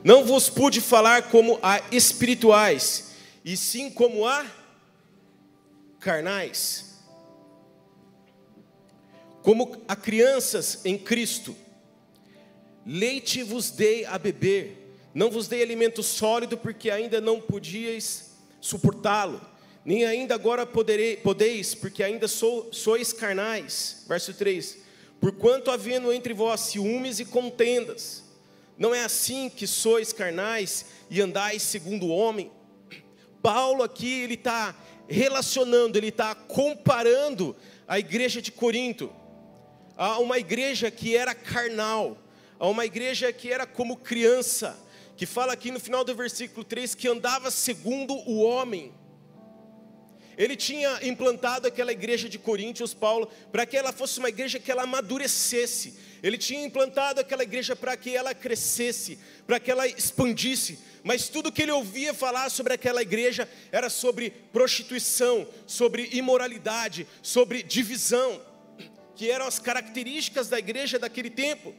não 0.03 0.23
vos 0.23 0.49
pude 0.49 0.81
falar 0.81 1.23
como 1.23 1.59
a 1.61 1.81
espirituais, 1.91 3.11
e 3.43 3.55
sim 3.57 3.89
como 3.89 4.25
a 4.25 4.45
carnais 5.99 6.89
como 9.41 9.81
a 9.87 9.95
crianças 9.95 10.85
em 10.85 10.97
Cristo. 10.97 11.55
Leite 12.85 13.43
vos 13.43 13.71
dei 13.71 14.05
a 14.05 14.17
beber, 14.17 14.95
não 15.13 15.29
vos 15.29 15.47
dei 15.47 15.61
alimento 15.61 16.01
sólido, 16.03 16.57
porque 16.57 16.89
ainda 16.89 17.21
não 17.21 17.41
podíeis 17.41 18.31
suportá-lo, 18.59 19.41
nem 19.85 20.05
ainda 20.05 20.35
agora 20.35 20.65
poderei, 20.65 21.17
podeis, 21.17 21.73
porque 21.73 22.03
ainda 22.03 22.27
sou, 22.27 22.71
sois 22.73 23.13
carnais. 23.13 24.05
Verso 24.07 24.33
3: 24.33 24.77
Porquanto 25.19 25.71
havendo 25.71 26.11
entre 26.13 26.33
vós 26.33 26.61
ciúmes 26.61 27.19
e 27.19 27.25
contendas, 27.25 28.23
não 28.77 28.93
é 28.93 29.03
assim 29.03 29.49
que 29.49 29.67
sois 29.67 30.13
carnais 30.13 30.85
e 31.09 31.21
andais 31.21 31.61
segundo 31.63 32.07
o 32.07 32.09
homem? 32.09 32.51
Paulo 33.41 33.83
aqui 33.83 34.21
ele 34.21 34.33
está 34.33 34.75
relacionando, 35.07 35.97
ele 35.97 36.09
está 36.09 36.35
comparando 36.35 37.55
a 37.87 37.97
igreja 37.97 38.41
de 38.41 38.51
Corinto 38.51 39.11
a 39.99 40.17
uma 40.19 40.39
igreja 40.39 40.89
que 40.89 41.17
era 41.17 41.35
carnal, 41.35 42.17
a 42.57 42.69
uma 42.69 42.85
igreja 42.85 43.33
que 43.33 43.51
era 43.51 43.65
como 43.65 43.97
criança, 43.97 44.79
que 45.17 45.25
fala 45.25 45.51
aqui 45.51 45.71
no 45.71 45.79
final 45.79 46.05
do 46.05 46.15
versículo 46.15 46.63
3 46.63 46.95
que 46.95 47.09
andava 47.09 47.51
segundo 47.51 48.13
o 48.13 48.41
homem. 48.41 48.93
Ele 50.39 50.55
tinha 50.55 51.05
implantado 51.05 51.67
aquela 51.67 51.91
igreja 51.91 52.29
de 52.29 52.39
Coríntios, 52.39 52.93
Paulo, 52.93 53.29
para 53.51 53.65
que 53.65 53.75
ela 53.75 53.91
fosse 53.91 54.19
uma 54.19 54.29
igreja 54.29 54.57
que 54.57 54.71
ela 54.71 54.83
amadurecesse. 54.83 55.95
Ele 56.23 56.37
tinha 56.37 56.63
implantado 56.63 57.19
aquela 57.19 57.43
igreja 57.43 57.75
para 57.75 57.97
que 57.97 58.15
ela 58.15 58.33
crescesse, 58.33 59.19
para 59.45 59.59
que 59.59 59.69
ela 59.69 59.85
expandisse. 59.85 60.79
Mas 61.03 61.27
tudo 61.27 61.51
que 61.51 61.61
ele 61.61 61.73
ouvia 61.73 62.13
falar 62.13 62.49
sobre 62.49 62.73
aquela 62.73 63.01
igreja 63.01 63.49
era 63.69 63.89
sobre 63.89 64.29
prostituição, 64.29 65.45
sobre 65.67 66.07
imoralidade, 66.13 67.05
sobre 67.21 67.61
divisão, 67.61 68.41
que 69.17 69.29
eram 69.29 69.45
as 69.45 69.59
características 69.59 70.47
da 70.47 70.57
igreja 70.57 70.97
daquele 70.97 71.29
tempo. 71.29 71.75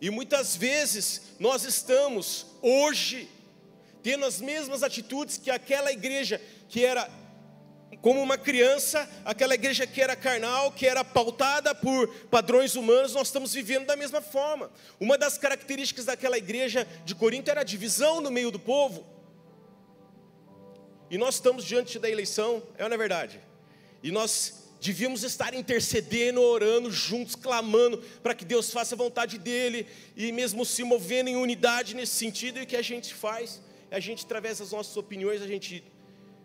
E 0.00 0.10
muitas 0.10 0.56
vezes 0.56 1.22
nós 1.38 1.62
estamos 1.62 2.46
hoje 2.60 3.28
tendo 4.08 4.24
as 4.24 4.40
mesmas 4.40 4.82
atitudes 4.82 5.36
que 5.36 5.50
aquela 5.50 5.92
igreja 5.92 6.40
que 6.66 6.82
era 6.82 7.06
como 8.00 8.22
uma 8.22 8.38
criança, 8.38 9.06
aquela 9.22 9.54
igreja 9.54 9.86
que 9.86 10.00
era 10.00 10.16
carnal, 10.16 10.72
que 10.72 10.86
era 10.86 11.04
pautada 11.04 11.74
por 11.74 12.08
padrões 12.30 12.74
humanos, 12.74 13.12
nós 13.12 13.28
estamos 13.28 13.52
vivendo 13.52 13.84
da 13.84 13.96
mesma 13.96 14.22
forma. 14.22 14.70
Uma 14.98 15.18
das 15.18 15.36
características 15.36 16.06
daquela 16.06 16.38
igreja 16.38 16.88
de 17.04 17.14
Corinto 17.14 17.50
era 17.50 17.60
a 17.60 17.64
divisão 17.64 18.22
no 18.22 18.30
meio 18.30 18.50
do 18.50 18.58
povo. 18.58 19.04
E 21.10 21.18
nós 21.18 21.34
estamos 21.34 21.62
diante 21.62 21.98
da 21.98 22.08
eleição, 22.08 22.62
é 22.78 22.84
ou 22.84 22.88
não 22.88 22.94
é 22.94 22.98
verdade? 22.98 23.38
E 24.02 24.10
nós 24.10 24.54
Devíamos 24.80 25.24
estar 25.24 25.54
intercedendo, 25.54 26.40
orando 26.40 26.88
juntos, 26.88 27.34
clamando 27.34 27.98
para 28.22 28.32
que 28.32 28.44
Deus 28.44 28.70
faça 28.70 28.94
a 28.94 28.98
vontade 28.98 29.36
dEle 29.36 29.88
e 30.16 30.30
mesmo 30.30 30.64
se 30.64 30.84
movendo 30.84 31.28
em 31.28 31.34
unidade 31.34 31.96
nesse 31.96 32.14
sentido. 32.14 32.60
E 32.60 32.62
o 32.62 32.66
que 32.66 32.76
a 32.76 32.82
gente 32.82 33.12
faz? 33.12 33.60
A 33.90 34.00
gente, 34.00 34.24
através 34.24 34.58
das 34.58 34.72
nossas 34.72 34.96
opiniões, 34.96 35.42
a 35.42 35.46
gente 35.46 35.84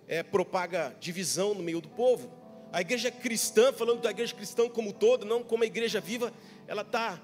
é, 0.07 0.23
propaga 0.23 0.95
divisão 0.99 1.53
no 1.53 1.63
meio 1.63 1.81
do 1.81 1.89
povo. 1.89 2.31
A 2.71 2.81
igreja 2.81 3.11
cristã, 3.11 3.71
falando 3.71 4.01
da 4.01 4.11
igreja 4.11 4.33
cristã 4.33 4.67
como 4.69 4.91
todo, 4.93 5.25
não 5.25 5.43
como 5.43 5.63
a 5.63 5.67
igreja 5.67 5.99
viva, 5.99 6.33
ela 6.67 6.81
está 6.81 7.21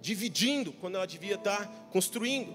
dividindo 0.00 0.72
quando 0.72 0.96
ela 0.96 1.06
devia 1.06 1.34
estar 1.34 1.66
tá 1.66 1.72
construindo 1.90 2.54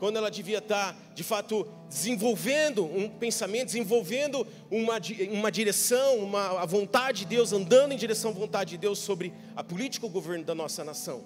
quando 0.00 0.16
ela 0.16 0.30
devia 0.30 0.58
estar, 0.58 0.96
de 1.14 1.22
fato, 1.22 1.68
desenvolvendo 1.86 2.86
um 2.86 3.06
pensamento, 3.06 3.66
desenvolvendo 3.66 4.46
uma, 4.70 4.98
uma 5.30 5.52
direção, 5.52 6.16
uma, 6.16 6.62
a 6.62 6.64
vontade 6.64 7.18
de 7.20 7.26
Deus, 7.26 7.52
andando 7.52 7.92
em 7.92 7.98
direção 7.98 8.30
à 8.30 8.34
vontade 8.34 8.70
de 8.70 8.78
Deus 8.78 8.98
sobre 8.98 9.30
a 9.54 9.62
política 9.62 10.06
e 10.06 10.08
o 10.08 10.10
governo 10.10 10.42
da 10.42 10.54
nossa 10.54 10.82
nação. 10.82 11.22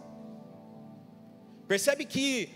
Percebe 1.68 2.04
que, 2.04 2.48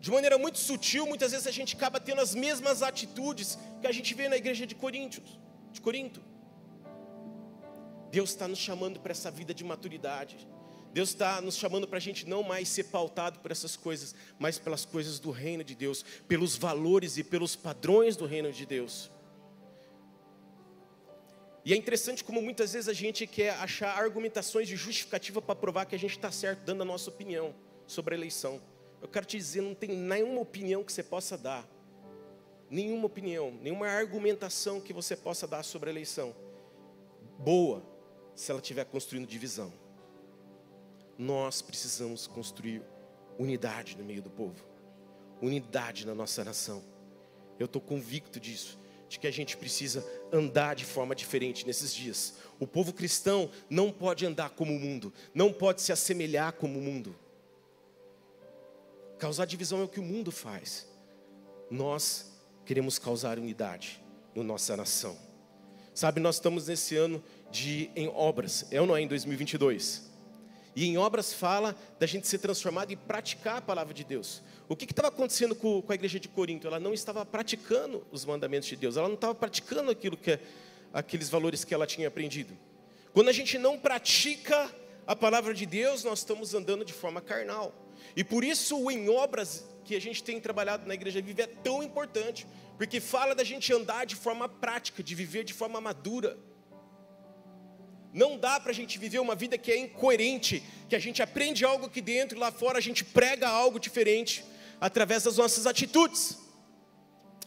de 0.00 0.10
maneira 0.10 0.38
muito 0.38 0.58
sutil, 0.58 1.06
muitas 1.06 1.32
vezes 1.32 1.46
a 1.46 1.50
gente 1.50 1.76
acaba 1.76 1.98
tendo 1.98 2.20
as 2.20 2.34
mesmas 2.34 2.82
atitudes 2.82 3.58
que 3.80 3.86
a 3.86 3.92
gente 3.92 4.14
vê 4.14 4.28
na 4.28 4.36
igreja 4.36 4.66
de 4.66 4.74
Coríntios, 4.74 5.38
de 5.72 5.80
Corinto. 5.80 6.22
Deus 8.10 8.30
está 8.30 8.46
nos 8.46 8.58
chamando 8.58 9.00
para 9.00 9.12
essa 9.12 9.30
vida 9.30 9.52
de 9.52 9.64
maturidade. 9.64 10.48
Deus 10.92 11.10
está 11.10 11.40
nos 11.40 11.56
chamando 11.56 11.86
para 11.86 11.98
a 11.98 12.00
gente 12.00 12.26
não 12.26 12.42
mais 12.42 12.68
ser 12.68 12.84
pautado 12.84 13.40
por 13.40 13.50
essas 13.50 13.76
coisas, 13.76 14.14
mas 14.38 14.58
pelas 14.58 14.84
coisas 14.84 15.18
do 15.18 15.30
reino 15.30 15.62
de 15.62 15.74
Deus, 15.74 16.02
pelos 16.26 16.56
valores 16.56 17.18
e 17.18 17.24
pelos 17.24 17.54
padrões 17.54 18.16
do 18.16 18.24
reino 18.24 18.50
de 18.50 18.64
Deus. 18.64 19.10
E 21.66 21.72
é 21.72 21.76
interessante 21.76 22.22
como 22.22 22.40
muitas 22.40 22.72
vezes 22.72 22.88
a 22.88 22.92
gente 22.92 23.26
quer 23.26 23.50
achar 23.56 23.98
argumentações 23.98 24.68
de 24.68 24.76
justificativa 24.76 25.42
para 25.42 25.56
provar 25.56 25.84
que 25.84 25.96
a 25.96 25.98
gente 25.98 26.12
está 26.12 26.30
certo, 26.30 26.60
dando 26.60 26.82
a 26.82 26.84
nossa 26.86 27.10
opinião 27.10 27.54
sobre 27.86 28.14
a 28.14 28.16
eleição. 28.16 28.62
Eu 29.00 29.08
quero 29.08 29.26
te 29.26 29.36
dizer, 29.36 29.60
não 29.60 29.74
tem 29.74 29.90
nenhuma 29.90 30.40
opinião 30.40 30.82
que 30.82 30.92
você 30.92 31.02
possa 31.02 31.36
dar, 31.36 31.68
nenhuma 32.70 33.06
opinião, 33.06 33.52
nenhuma 33.62 33.88
argumentação 33.88 34.80
que 34.80 34.92
você 34.92 35.16
possa 35.16 35.46
dar 35.46 35.62
sobre 35.62 35.90
a 35.90 35.92
eleição, 35.92 36.34
boa, 37.38 37.82
se 38.34 38.50
ela 38.50 38.60
estiver 38.60 38.84
construindo 38.84 39.26
divisão 39.26 39.72
nós 41.18 41.62
precisamos 41.62 42.26
construir 42.26 42.82
unidade 43.38 43.96
no 43.96 44.04
meio 44.04 44.22
do 44.22 44.30
povo, 44.30 44.64
unidade 45.40 46.06
na 46.06 46.14
nossa 46.14 46.44
nação. 46.44 46.82
Eu 47.58 47.66
estou 47.66 47.80
convicto 47.80 48.38
disso, 48.38 48.78
de 49.08 49.18
que 49.18 49.26
a 49.26 49.30
gente 49.30 49.56
precisa 49.56 50.04
andar 50.32 50.74
de 50.74 50.84
forma 50.84 51.14
diferente 51.14 51.66
nesses 51.66 51.94
dias. 51.94 52.34
O 52.60 52.66
povo 52.66 52.92
cristão 52.92 53.50
não 53.70 53.90
pode 53.90 54.26
andar 54.26 54.50
como 54.50 54.72
o 54.74 54.78
mundo, 54.78 55.12
não 55.34 55.52
pode 55.52 55.80
se 55.80 55.92
assemelhar 55.92 56.52
como 56.52 56.78
o 56.78 56.82
mundo. 56.82 57.16
Causar 59.18 59.46
divisão 59.46 59.80
é 59.80 59.84
o 59.84 59.88
que 59.88 60.00
o 60.00 60.02
mundo 60.02 60.30
faz. 60.30 60.86
Nós 61.70 62.32
queremos 62.64 62.98
causar 62.98 63.38
unidade 63.38 64.02
na 64.34 64.42
nossa 64.42 64.76
nação. 64.76 65.16
Sabe, 65.94 66.20
nós 66.20 66.36
estamos 66.36 66.68
nesse 66.68 66.94
ano 66.94 67.22
de 67.50 67.90
em 67.96 68.08
obras, 68.08 68.66
é 68.70 68.80
ou 68.80 68.86
não 68.86 68.96
é 68.96 69.00
em 69.00 69.08
2022? 69.08 70.10
E 70.74 70.84
em 70.84 70.98
obras 70.98 71.32
fala 71.32 71.74
da 71.98 72.06
gente 72.06 72.28
ser 72.28 72.36
transformado 72.36 72.92
e 72.92 72.96
praticar 72.96 73.56
a 73.56 73.62
palavra 73.62 73.94
de 73.94 74.04
Deus. 74.04 74.42
O 74.68 74.76
que 74.76 74.84
estava 74.84 75.08
acontecendo 75.08 75.54
com, 75.54 75.80
com, 75.80 75.90
a 75.90 75.94
igreja 75.94 76.20
de 76.20 76.28
Corinto? 76.28 76.66
Ela 76.66 76.78
não 76.78 76.92
estava 76.92 77.24
praticando 77.24 78.06
os 78.12 78.26
mandamentos 78.26 78.68
de 78.68 78.76
Deus, 78.76 78.98
ela 78.98 79.08
não 79.08 79.14
estava 79.14 79.34
praticando 79.34 79.90
aquilo 79.90 80.18
que, 80.18 80.38
aqueles 80.92 81.30
valores 81.30 81.64
que 81.64 81.72
ela 81.72 81.86
tinha 81.86 82.08
aprendido. 82.08 82.54
Quando 83.14 83.28
a 83.28 83.32
gente 83.32 83.56
não 83.56 83.78
pratica 83.78 84.70
a 85.06 85.16
palavra 85.16 85.54
de 85.54 85.64
Deus, 85.64 86.04
nós 86.04 86.18
estamos 86.18 86.52
andando 86.52 86.84
de 86.84 86.92
forma 86.92 87.22
carnal. 87.22 87.72
E 88.16 88.24
por 88.24 88.42
isso 88.42 88.78
o 88.78 88.90
em 88.90 89.10
obras 89.10 89.64
que 89.84 89.94
a 89.94 90.00
gente 90.00 90.24
tem 90.24 90.40
trabalhado 90.40 90.88
na 90.88 90.94
igreja 90.94 91.20
viva 91.20 91.42
é 91.42 91.46
tão 91.46 91.82
importante, 91.82 92.46
porque 92.78 92.98
fala 92.98 93.34
da 93.34 93.44
gente 93.44 93.72
andar 93.72 94.06
de 94.06 94.16
forma 94.16 94.48
prática, 94.48 95.02
de 95.02 95.14
viver 95.14 95.44
de 95.44 95.52
forma 95.52 95.80
madura. 95.80 96.36
Não 98.12 98.38
dá 98.38 98.58
para 98.58 98.70
a 98.70 98.74
gente 98.74 98.98
viver 98.98 99.18
uma 99.18 99.34
vida 99.34 99.58
que 99.58 99.70
é 99.70 99.76
incoerente, 99.76 100.62
que 100.88 100.96
a 100.96 100.98
gente 100.98 101.22
aprende 101.22 101.64
algo 101.64 101.86
aqui 101.86 102.00
dentro 102.00 102.36
e 102.36 102.40
lá 102.40 102.50
fora 102.50 102.78
a 102.78 102.80
gente 102.80 103.04
prega 103.04 103.46
algo 103.46 103.78
diferente 103.78 104.42
através 104.80 105.22
das 105.24 105.36
nossas 105.36 105.66
atitudes. 105.66 106.38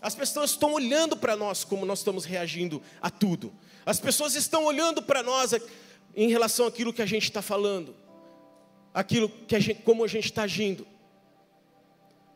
As 0.02 0.16
pessoas 0.16 0.52
estão 0.52 0.74
olhando 0.74 1.18
para 1.18 1.36
nós 1.36 1.64
como 1.64 1.86
nós 1.86 2.00
estamos 2.00 2.24
reagindo 2.24 2.82
a 3.02 3.10
tudo. 3.10 3.52
As 3.86 4.00
pessoas 4.00 4.36
estão 4.36 4.64
olhando 4.66 5.02
para 5.02 5.24
nós 5.24 5.54
em 6.16 6.30
relação 6.30 6.68
àquilo 6.68 6.94
que 6.94 7.02
a 7.02 7.06
gente 7.06 7.24
está 7.24 7.42
falando, 7.42 7.96
aquilo 8.94 9.30
que 9.30 9.56
a 9.56 9.60
gente, 9.60 9.82
como 9.84 10.04
a 10.04 10.08
gente 10.08 10.26
está 10.26 10.44
agindo. 10.44 10.86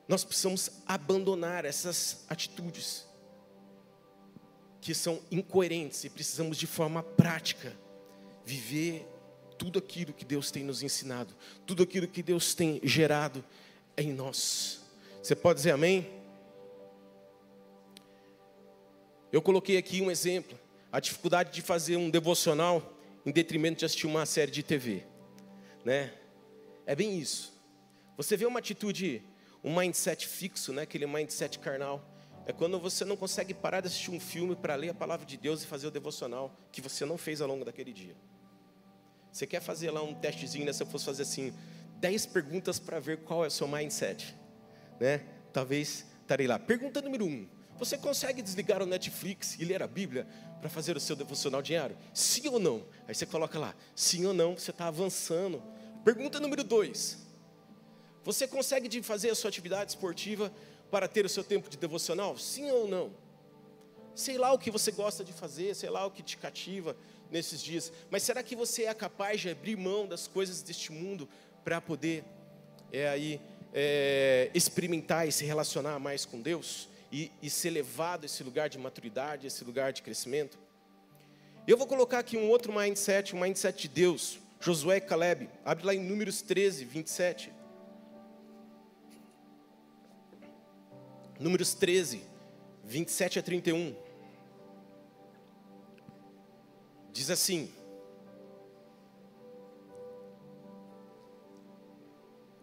Nós 0.07 0.23
precisamos 0.23 0.69
abandonar 0.85 1.65
essas 1.65 2.25
atitudes 2.29 3.07
que 4.81 4.93
são 4.93 5.21
incoerentes 5.31 6.03
e 6.03 6.09
precisamos 6.09 6.57
de 6.57 6.67
forma 6.67 7.01
prática 7.01 7.73
viver 8.45 9.07
tudo 9.57 9.79
aquilo 9.79 10.11
que 10.11 10.25
Deus 10.25 10.51
tem 10.51 10.63
nos 10.63 10.83
ensinado, 10.83 11.33
tudo 11.65 11.83
aquilo 11.83 12.07
que 12.07 12.21
Deus 12.21 12.53
tem 12.53 12.81
gerado 12.83 13.43
em 13.97 14.11
nós. 14.11 14.81
Você 15.21 15.35
pode 15.35 15.59
dizer 15.59 15.71
amém? 15.71 16.05
Eu 19.31 19.41
coloquei 19.41 19.77
aqui 19.77 20.01
um 20.01 20.11
exemplo, 20.11 20.59
a 20.91 20.99
dificuldade 20.99 21.51
de 21.51 21.61
fazer 21.61 21.95
um 21.95 22.09
devocional 22.09 22.93
em 23.25 23.31
detrimento 23.31 23.79
de 23.79 23.85
assistir 23.85 24.05
uma 24.05 24.25
série 24.25 24.51
de 24.51 24.61
TV, 24.61 25.03
né? 25.85 26.13
É 26.85 26.95
bem 26.95 27.17
isso. 27.17 27.53
Você 28.17 28.37
vê 28.37 28.45
uma 28.45 28.59
atitude, 28.59 29.23
um 29.63 29.75
mindset 29.75 30.27
fixo, 30.27 30.73
né? 30.73 30.83
Aquele 30.83 31.05
mindset 31.07 31.59
carnal. 31.59 32.07
É 32.45 32.51
quando 32.51 32.79
você 32.79 33.05
não 33.05 33.15
consegue 33.15 33.53
parar 33.53 33.81
de 33.81 33.87
assistir 33.87 34.11
um 34.11 34.19
filme 34.19 34.55
para 34.55 34.75
ler 34.75 34.89
a 34.89 34.93
palavra 34.93 35.25
de 35.25 35.37
Deus 35.37 35.63
e 35.63 35.67
fazer 35.67 35.87
o 35.87 35.91
devocional 35.91 36.53
que 36.71 36.81
você 36.81 37.05
não 37.05 37.17
fez 37.17 37.41
ao 37.41 37.47
longo 37.47 37.63
daquele 37.63 37.93
dia. 37.93 38.15
Você 39.31 39.47
quer 39.47 39.61
fazer 39.61 39.89
lá 39.91 40.03
um 40.03 40.13
testezinho, 40.13 40.65
né? 40.65 40.73
Se 40.73 40.83
eu 40.83 40.87
fosse 40.87 41.05
fazer 41.05 41.23
assim, 41.23 41.53
10 41.99 42.25
perguntas 42.27 42.79
para 42.79 42.99
ver 42.99 43.19
qual 43.19 43.45
é 43.45 43.47
o 43.47 43.51
seu 43.51 43.67
mindset, 43.67 44.35
né? 44.99 45.23
Talvez 45.53 46.05
estarei 46.21 46.47
lá. 46.47 46.59
Pergunta 46.59 47.01
número 47.01 47.25
1. 47.25 47.29
Um, 47.29 47.47
você 47.77 47.97
consegue 47.97 48.41
desligar 48.41 48.81
o 48.81 48.85
Netflix 48.85 49.57
e 49.59 49.65
ler 49.65 49.81
a 49.81 49.87
Bíblia 49.87 50.27
para 50.59 50.69
fazer 50.69 50.95
o 50.95 50.99
seu 50.99 51.15
devocional 51.15 51.61
diário? 51.61 51.97
Sim 52.13 52.47
ou 52.49 52.59
não? 52.59 52.85
Aí 53.07 53.15
você 53.15 53.25
coloca 53.25 53.57
lá, 53.57 53.73
sim 53.95 54.25
ou 54.25 54.33
não, 54.33 54.57
você 54.57 54.71
está 54.71 54.87
avançando. 54.87 55.63
Pergunta 56.03 56.37
número 56.37 56.65
2. 56.65 57.17
Você 58.25 58.45
consegue 58.45 59.01
fazer 59.01 59.29
a 59.29 59.35
sua 59.35 59.47
atividade 59.47 59.91
esportiva 59.91 60.51
para 60.91 61.07
ter 61.07 61.25
o 61.25 61.29
seu 61.29 61.45
tempo 61.45 61.69
de 61.69 61.77
devocional? 61.77 62.37
Sim 62.37 62.69
ou 62.71 62.87
não? 62.87 63.11
Sei 64.13 64.37
lá 64.37 64.51
o 64.51 64.59
que 64.59 64.69
você 64.69 64.91
gosta 64.91 65.23
de 65.23 65.31
fazer, 65.31 65.73
sei 65.75 65.89
lá 65.89 66.05
o 66.05 66.11
que 66.11 66.21
te 66.21 66.35
cativa, 66.35 66.95
nesses 67.31 67.61
dias. 67.61 67.91
Mas 68.11 68.21
será 68.23 68.43
que 68.43 68.53
você 68.53 68.83
é 68.83 68.93
capaz 68.93 69.39
de 69.39 69.49
abrir 69.49 69.77
mão 69.77 70.05
das 70.05 70.27
coisas 70.27 70.61
deste 70.61 70.91
mundo 70.91 71.27
para 71.63 71.79
poder 71.79 72.25
é, 72.91 73.07
aí, 73.07 73.41
é, 73.73 74.51
experimentar 74.53 75.25
e 75.27 75.31
se 75.31 75.45
relacionar 75.45 75.99
mais 75.99 76.25
com 76.25 76.41
Deus? 76.41 76.89
E, 77.11 77.31
e 77.41 77.49
ser 77.49 77.69
levado 77.69 78.23
a 78.23 78.25
esse 78.25 78.43
lugar 78.43 78.67
de 78.67 78.77
maturidade, 78.77 79.47
esse 79.47 79.63
lugar 79.63 79.93
de 79.93 80.01
crescimento? 80.01 80.59
Eu 81.65 81.77
vou 81.77 81.87
colocar 81.87 82.19
aqui 82.19 82.35
um 82.35 82.49
outro 82.49 82.73
mindset, 82.73 83.33
um 83.33 83.39
mindset 83.39 83.83
de 83.83 83.87
Deus. 83.87 84.42
Josué 84.63 84.95
e 84.95 85.01
Caleb. 85.01 85.49
Abre 85.65 85.85
lá 85.85 85.93
em 85.93 85.99
Números 85.99 86.41
13, 86.41 86.85
27. 86.85 87.51
Números 91.37 91.73
13, 91.73 92.23
27 92.85 93.39
a 93.39 93.43
31. 93.43 93.93
Diz 97.11 97.29
assim: 97.29 97.69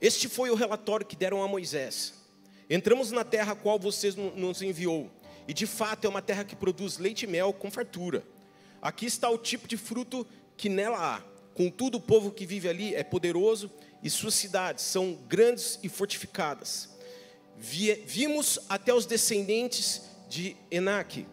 Este 0.00 0.26
foi 0.26 0.48
o 0.50 0.54
relatório 0.54 1.04
que 1.04 1.14
deram 1.14 1.42
a 1.42 1.48
Moisés. 1.48 2.14
Entramos 2.70 3.10
na 3.12 3.24
terra 3.24 3.52
a 3.52 3.56
qual 3.56 3.78
vocês 3.78 4.16
nos 4.16 4.62
enviou, 4.62 5.10
e 5.46 5.52
de 5.52 5.66
fato 5.66 6.06
é 6.06 6.08
uma 6.08 6.22
terra 6.22 6.44
que 6.44 6.56
produz 6.56 6.96
leite 6.96 7.24
e 7.24 7.26
mel 7.26 7.52
com 7.52 7.70
fartura. 7.70 8.24
Aqui 8.80 9.04
está 9.04 9.28
o 9.28 9.36
tipo 9.36 9.68
de 9.68 9.76
fruto 9.76 10.26
que 10.56 10.70
nela 10.70 11.16
há. 11.16 11.29
Contudo, 11.60 11.98
o 11.98 12.00
povo 12.00 12.30
que 12.30 12.46
vive 12.46 12.70
ali 12.70 12.94
é 12.94 13.04
poderoso 13.04 13.70
e 14.02 14.08
suas 14.08 14.32
cidades 14.32 14.82
são 14.82 15.12
grandes 15.28 15.78
e 15.82 15.90
fortificadas. 15.90 16.88
Vimos 17.58 18.58
até 18.66 18.94
os 18.94 19.04
descendentes 19.04 20.00
de 20.26 20.56
Enaque. 20.70 21.26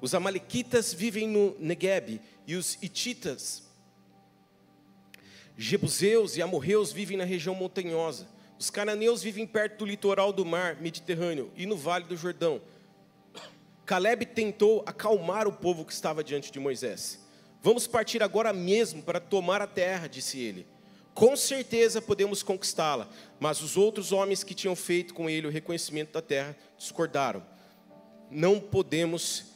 Os 0.00 0.14
amalequitas 0.14 0.94
vivem 0.94 1.28
no 1.28 1.54
Negueb 1.58 2.22
e 2.46 2.54
os 2.54 2.78
ititas, 2.80 3.64
jebuseus 5.58 6.38
e 6.38 6.42
amorreus 6.42 6.90
vivem 6.90 7.18
na 7.18 7.24
região 7.24 7.54
montanhosa. 7.54 8.26
Os 8.58 8.70
cananeus 8.70 9.22
vivem 9.22 9.46
perto 9.46 9.80
do 9.80 9.84
litoral 9.84 10.32
do 10.32 10.46
mar 10.46 10.80
Mediterrâneo 10.80 11.52
e 11.54 11.66
no 11.66 11.76
vale 11.76 12.06
do 12.06 12.16
Jordão. 12.16 12.62
Caleb 13.84 14.24
tentou 14.24 14.82
acalmar 14.86 15.46
o 15.46 15.52
povo 15.52 15.84
que 15.84 15.92
estava 15.92 16.24
diante 16.24 16.50
de 16.50 16.58
Moisés. 16.58 17.25
Vamos 17.66 17.84
partir 17.84 18.22
agora 18.22 18.52
mesmo 18.52 19.02
para 19.02 19.18
tomar 19.18 19.60
a 19.60 19.66
terra, 19.66 20.06
disse 20.06 20.38
ele. 20.38 20.64
Com 21.12 21.36
certeza 21.36 22.00
podemos 22.00 22.40
conquistá-la, 22.40 23.08
mas 23.40 23.60
os 23.60 23.76
outros 23.76 24.12
homens 24.12 24.44
que 24.44 24.54
tinham 24.54 24.76
feito 24.76 25.12
com 25.12 25.28
ele 25.28 25.48
o 25.48 25.50
reconhecimento 25.50 26.12
da 26.12 26.22
terra 26.22 26.56
discordaram. 26.78 27.44
Não 28.30 28.60
podemos 28.60 29.46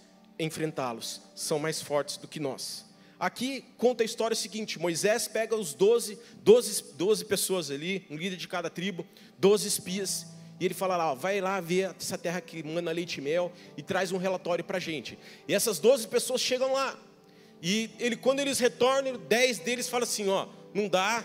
enfrentá-los, 0.40 1.22
são 1.36 1.60
mais 1.60 1.80
fortes 1.80 2.16
do 2.16 2.26
que 2.26 2.40
nós. 2.40 2.84
Aqui 3.16 3.64
conta 3.78 4.02
a 4.02 4.04
história 4.04 4.34
seguinte: 4.34 4.76
Moisés 4.76 5.28
pega 5.28 5.54
os 5.54 5.72
12, 5.72 6.18
12, 6.42 6.94
12 6.94 7.24
pessoas 7.26 7.70
ali, 7.70 8.04
um 8.10 8.16
líder 8.16 8.34
de 8.34 8.48
cada 8.48 8.68
tribo, 8.68 9.06
12 9.38 9.68
espias, 9.68 10.26
e 10.58 10.64
ele 10.64 10.74
fala 10.74 10.96
lá, 10.96 11.14
vai 11.14 11.40
lá 11.40 11.60
ver 11.60 11.94
essa 11.96 12.18
terra 12.18 12.40
que 12.40 12.60
manda 12.64 12.90
leite 12.90 13.18
e 13.18 13.20
mel 13.20 13.52
e 13.76 13.84
traz 13.84 14.10
um 14.10 14.18
relatório 14.18 14.64
para 14.64 14.78
a 14.78 14.80
gente. 14.80 15.16
E 15.46 15.54
essas 15.54 15.78
12 15.78 16.08
pessoas 16.08 16.40
chegam 16.40 16.72
lá, 16.72 16.98
e 17.62 17.90
ele, 17.98 18.16
quando 18.16 18.40
eles 18.40 18.58
retornam, 18.58 19.16
10 19.16 19.58
deles 19.58 19.88
falam 19.88 20.04
assim: 20.04 20.28
ó, 20.28 20.46
não 20.72 20.88
dá, 20.88 21.24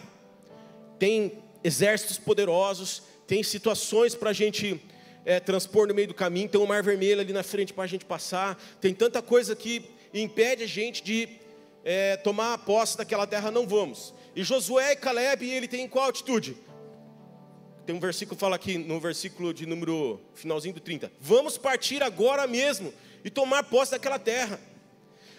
tem 1.00 1.44
exércitos 1.64 2.18
poderosos, 2.18 3.04
tem 3.26 3.42
situações 3.42 4.14
para 4.14 4.30
a 4.30 4.34
gente 4.34 4.82
é, 5.26 5.40
transpor 5.40 5.88
no 5.88 5.94
meio 5.94 6.10
do 6.10 6.14
caminho, 6.14 6.48
tem 6.48 6.62
um 6.62 6.66
mar 6.66 6.84
vermelho 6.84 7.22
ali 7.22 7.34
na 7.34 7.44
frente 7.44 7.74
para 7.74 7.84
a 7.86 7.88
gente 7.88 8.06
passar, 8.06 8.62
tem 8.80 8.94
tanta 8.94 9.22
coisa 9.22 9.56
que 9.56 9.86
impede 10.14 10.64
a 10.64 10.68
gente 10.68 11.04
de 11.04 11.28
é, 11.84 12.18
tomar 12.18 12.54
a 12.54 12.58
posse 12.58 12.98
daquela 12.98 13.26
terra, 13.26 13.50
não 13.50 13.68
vamos. 13.68 14.14
E 14.36 14.44
Josué 14.44 14.92
e 14.92 14.96
Caleb, 14.96 15.50
ele 15.50 15.68
tem 15.68 15.88
qual 15.88 16.10
atitude? 16.10 16.58
Tem 17.86 17.96
um 17.96 18.00
versículo 18.00 18.36
que 18.36 18.40
fala 18.40 18.56
aqui, 18.56 18.78
no 18.78 19.00
versículo 19.00 19.54
de 19.54 19.66
número, 19.66 20.20
finalzinho 20.34 20.74
do 20.74 20.80
30. 20.80 21.12
Vamos 21.20 21.58
partir 21.58 22.02
agora 22.02 22.48
mesmo 22.48 22.94
e 23.24 23.30
tomar 23.30 23.64
posse 23.64 23.92
daquela 23.92 24.18
terra. 24.18 24.60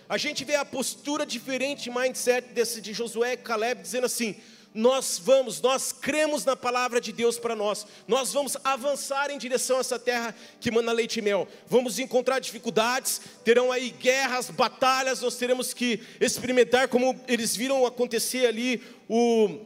A 0.09 0.17
gente 0.17 0.45
vê 0.45 0.55
a 0.55 0.65
postura 0.65 1.27
diferente, 1.27 1.91
mindset 1.91 2.49
desse 2.53 2.81
de 2.81 2.93
Josué 2.93 3.33
e 3.33 3.37
Caleb, 3.37 3.83
dizendo 3.83 4.07
assim: 4.07 4.37
nós 4.77 5.19
vamos, 5.19 5.61
nós 5.63 5.91
cremos 5.91 6.45
na 6.45 6.55
palavra 6.55 7.01
de 7.01 7.11
Deus 7.11 7.39
para 7.39 7.57
nós, 7.57 7.87
nós 8.07 8.33
vamos 8.33 8.59
avançar 8.63 9.31
em 9.31 9.39
direção 9.39 9.79
a 9.79 9.81
essa 9.81 9.99
terra 9.99 10.35
que 10.61 10.71
manda 10.71 10.93
leite 10.93 11.19
e 11.19 11.23
mel. 11.23 11.49
Vamos 11.67 11.99
encontrar 11.99 12.39
dificuldades, 12.39 13.21
terão 13.43 13.73
aí 13.73 13.89
guerras, 13.89 14.51
batalhas, 14.51 15.23
nós 15.23 15.37
teremos 15.37 15.73
que 15.73 16.01
experimentar 16.21 16.89
como 16.89 17.19
eles 17.27 17.57
viram 17.57 17.87
acontecer 17.87 18.47
ali 18.47 18.83
o, 19.09 19.61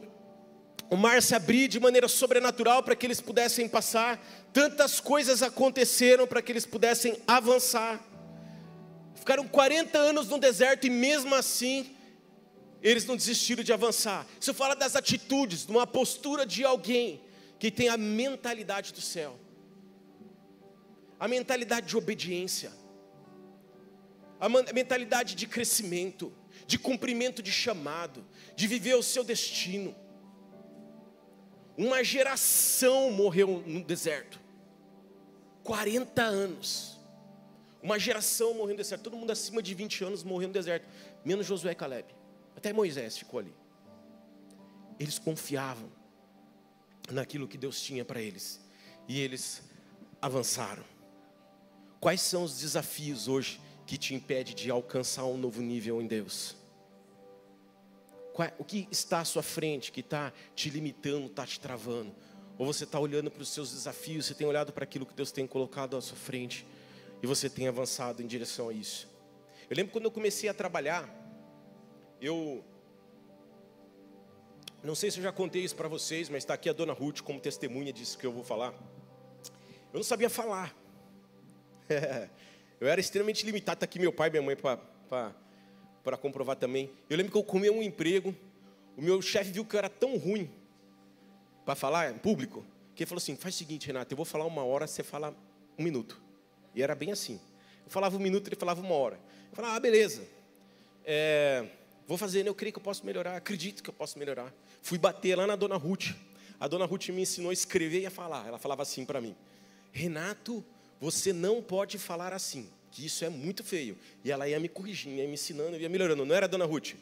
o 0.89 0.95
mar 0.95 1.21
se 1.21 1.35
abrir 1.35 1.67
de 1.67 1.79
maneira 1.79 2.07
sobrenatural 2.07 2.81
para 2.81 2.95
que 2.95 3.05
eles 3.05 3.19
pudessem 3.19 3.67
passar. 3.67 4.17
Tantas 4.53 5.01
coisas 5.01 5.43
aconteceram 5.43 6.25
para 6.25 6.41
que 6.41 6.53
eles 6.53 6.65
pudessem 6.65 7.17
avançar. 7.27 8.10
Ficaram 9.21 9.47
40 9.47 9.99
anos 9.99 10.29
no 10.29 10.39
deserto 10.39 10.87
e 10.87 10.89
mesmo 10.89 11.35
assim 11.35 11.95
eles 12.81 13.05
não 13.05 13.15
desistiram 13.15 13.63
de 13.63 13.71
avançar. 13.71 14.25
Isso 14.39 14.51
fala 14.51 14.75
das 14.75 14.95
atitudes, 14.95 15.63
de 15.63 15.71
uma 15.71 15.85
postura 15.85 16.43
de 16.43 16.65
alguém 16.65 17.21
que 17.59 17.69
tem 17.69 17.87
a 17.87 17.97
mentalidade 17.97 18.91
do 18.91 18.99
céu, 18.99 19.39
a 21.19 21.27
mentalidade 21.27 21.85
de 21.85 21.95
obediência, 21.95 22.71
a 24.39 24.49
mentalidade 24.49 25.35
de 25.35 25.45
crescimento, 25.45 26.33
de 26.65 26.79
cumprimento 26.79 27.43
de 27.43 27.51
chamado, 27.51 28.25
de 28.55 28.65
viver 28.65 28.95
o 28.95 29.03
seu 29.03 29.23
destino. 29.23 29.95
Uma 31.77 32.03
geração 32.03 33.11
morreu 33.11 33.63
no 33.67 33.83
deserto, 33.83 34.41
40 35.63 36.23
anos. 36.23 36.90
Uma 37.81 37.97
geração 37.97 38.53
morreu 38.53 38.73
no 38.73 38.77
deserto, 38.77 39.03
todo 39.03 39.17
mundo 39.17 39.31
acima 39.31 39.61
de 39.61 39.73
20 39.73 40.03
anos 40.03 40.23
morreu 40.23 40.47
no 40.47 40.53
deserto, 40.53 40.87
menos 41.25 41.45
Josué 41.45 41.71
e 41.71 41.75
Caleb. 41.75 42.13
Até 42.55 42.71
Moisés 42.71 43.17
ficou 43.17 43.39
ali. 43.39 43.53
Eles 44.99 45.17
confiavam 45.17 45.89
naquilo 47.09 47.47
que 47.47 47.57
Deus 47.57 47.81
tinha 47.81 48.05
para 48.05 48.21
eles. 48.21 48.61
E 49.07 49.19
eles 49.19 49.63
avançaram. 50.21 50.83
Quais 51.99 52.21
são 52.21 52.43
os 52.43 52.59
desafios 52.59 53.27
hoje 53.27 53.59
que 53.87 53.97
te 53.97 54.13
impede 54.13 54.53
de 54.53 54.69
alcançar 54.69 55.25
um 55.25 55.37
novo 55.37 55.61
nível 55.61 56.01
em 56.01 56.07
Deus? 56.07 56.55
O 58.57 58.63
que 58.63 58.87
está 58.91 59.19
à 59.19 59.25
sua 59.25 59.43
frente 59.43 59.91
que 59.91 59.99
está 59.99 60.31
te 60.55 60.69
limitando, 60.69 61.25
está 61.25 61.45
te 61.45 61.59
travando? 61.59 62.13
Ou 62.57 62.65
você 62.65 62.83
está 62.83 62.99
olhando 62.99 63.29
para 63.31 63.41
os 63.41 63.49
seus 63.49 63.71
desafios, 63.71 64.25
você 64.27 64.33
tem 64.35 64.47
olhado 64.47 64.71
para 64.71 64.83
aquilo 64.83 65.05
que 65.05 65.13
Deus 65.13 65.31
tem 65.31 65.47
colocado 65.47 65.97
à 65.97 66.01
sua 66.01 66.17
frente 66.17 66.65
e 67.21 67.27
você 67.27 67.49
tem 67.49 67.67
avançado 67.67 68.21
em 68.21 68.27
direção 68.27 68.69
a 68.69 68.73
isso? 68.73 69.07
Eu 69.69 69.75
lembro 69.75 69.91
quando 69.91 70.05
eu 70.05 70.11
comecei 70.11 70.49
a 70.49 70.53
trabalhar, 70.53 71.09
eu 72.19 72.63
não 74.83 74.95
sei 74.95 75.11
se 75.11 75.19
eu 75.19 75.23
já 75.23 75.31
contei 75.31 75.63
isso 75.63 75.75
para 75.75 75.87
vocês, 75.87 76.27
mas 76.27 76.39
está 76.43 76.55
aqui 76.55 76.67
a 76.67 76.73
dona 76.73 76.91
Ruth 76.91 77.21
como 77.21 77.39
testemunha 77.39 77.93
disso 77.93 78.17
que 78.17 78.25
eu 78.25 78.31
vou 78.31 78.43
falar. 78.43 78.73
Eu 79.93 79.97
não 79.97 80.03
sabia 80.03 80.29
falar. 80.29 80.75
eu 82.79 82.87
era 82.87 82.99
extremamente 82.99 83.45
limitado. 83.45 83.75
Está 83.75 83.85
aqui 83.85 83.99
meu 83.99 84.11
pai 84.11 84.29
e 84.29 84.31
minha 84.31 84.41
mãe 84.41 84.55
para 84.55 86.17
comprovar 86.17 86.55
também. 86.55 86.89
Eu 87.07 87.15
lembro 87.15 87.31
que 87.31 87.37
eu 87.37 87.43
comi 87.43 87.69
um 87.69 87.83
emprego. 87.83 88.35
O 88.97 89.01
meu 89.01 89.21
chefe 89.21 89.51
viu 89.51 89.63
que 89.63 89.75
eu 89.75 89.77
era 89.77 89.89
tão 89.89 90.17
ruim 90.17 90.49
para 91.63 91.75
falar 91.75 92.11
em 92.11 92.17
público, 92.17 92.65
que 92.95 93.03
ele 93.03 93.07
falou 93.07 93.19
assim: 93.19 93.35
faz 93.35 93.55
o 93.55 93.57
seguinte, 93.57 93.85
Renato, 93.85 94.11
eu 94.11 94.17
vou 94.17 94.25
falar 94.25 94.45
uma 94.45 94.63
hora, 94.63 94.87
você 94.87 95.03
fala 95.03 95.35
um 95.77 95.83
minuto. 95.83 96.19
E 96.75 96.81
era 96.81 96.95
bem 96.95 97.11
assim. 97.11 97.39
Eu 97.85 97.91
falava 97.91 98.15
um 98.15 98.19
minuto, 98.19 98.47
ele 98.47 98.55
falava 98.55 98.81
uma 98.81 98.95
hora. 98.95 99.19
Eu 99.49 99.55
falava, 99.55 99.75
ah, 99.75 99.79
beleza. 99.79 100.23
É, 101.05 101.67
Vou 102.11 102.17
fazer, 102.17 102.43
né? 102.43 102.49
eu 102.49 102.55
creio 102.55 102.73
que 102.73 102.79
eu 102.79 102.83
posso 102.83 103.05
melhorar, 103.05 103.37
acredito 103.37 103.81
que 103.81 103.89
eu 103.89 103.93
posso 103.93 104.19
melhorar. 104.19 104.53
Fui 104.81 104.97
bater 104.97 105.37
lá 105.37 105.47
na 105.47 105.55
dona 105.55 105.77
Ruth. 105.77 106.13
A 106.59 106.67
dona 106.67 106.83
Ruth 106.83 107.07
me 107.07 107.21
ensinou 107.21 107.51
a 107.51 107.53
escrever 107.53 108.01
e 108.01 108.05
a 108.05 108.11
falar. 108.11 108.45
Ela 108.45 108.59
falava 108.59 108.81
assim 108.81 109.05
para 109.05 109.21
mim: 109.21 109.33
Renato, 109.93 110.61
você 110.99 111.31
não 111.31 111.61
pode 111.61 111.97
falar 111.97 112.33
assim, 112.33 112.69
que 112.91 113.05
isso 113.05 113.23
é 113.23 113.29
muito 113.29 113.63
feio. 113.63 113.97
E 114.25 114.29
ela 114.29 114.45
ia 114.45 114.59
me 114.59 114.67
corrigindo, 114.67 115.15
ia 115.15 115.25
me 115.25 115.35
ensinando, 115.35 115.77
ia 115.77 115.87
melhorando. 115.87 116.25
Não 116.25 116.35
era 116.35 116.47
a 116.47 116.49
dona 116.49 116.65
Ruth? 116.65 116.95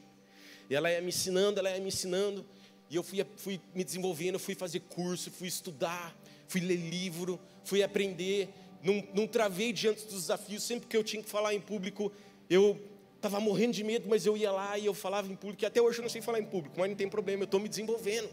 E 0.69 0.75
ela 0.75 0.91
ia 0.91 1.01
me 1.01 1.07
ensinando, 1.07 1.59
ela 1.59 1.71
ia 1.71 1.81
me 1.81 1.87
ensinando. 1.87 2.45
E 2.87 2.95
eu 2.95 3.01
fui, 3.01 3.25
fui 3.35 3.59
me 3.73 3.83
desenvolvendo, 3.83 4.37
fui 4.37 4.53
fazer 4.53 4.81
curso, 4.81 5.31
fui 5.31 5.47
estudar, 5.47 6.15
fui 6.47 6.61
ler 6.61 6.77
livro, 6.77 7.39
fui 7.63 7.81
aprender. 7.81 8.47
Não, 8.83 9.03
não 9.13 9.27
travei 9.27 9.73
diante 9.73 10.05
dos 10.05 10.21
desafios. 10.21 10.63
Sempre 10.63 10.87
que 10.87 10.95
eu 10.95 11.03
tinha 11.03 11.21
que 11.21 11.29
falar 11.29 11.53
em 11.53 11.61
público, 11.61 12.11
eu 12.49 12.79
Estava 13.19 13.41
morrendo 13.41 13.73
de 13.73 13.83
medo, 13.83 14.07
mas 14.07 14.25
eu 14.25 14.37
ia 14.37 14.49
lá 14.49 14.77
e 14.77 14.85
eu 14.85 14.93
falava 14.93 15.29
em 15.29 15.35
público. 15.35 15.61
E 15.61 15.65
até 15.65 15.81
hoje 15.81 15.99
eu 15.99 16.03
não 16.03 16.09
sei 16.09 16.21
falar 16.21 16.39
em 16.39 16.45
público, 16.45 16.79
mas 16.79 16.89
não 16.89 16.95
tem 16.95 17.09
problema, 17.09 17.41
eu 17.41 17.45
estou 17.45 17.59
me 17.59 17.67
desenvolvendo. 17.67 18.29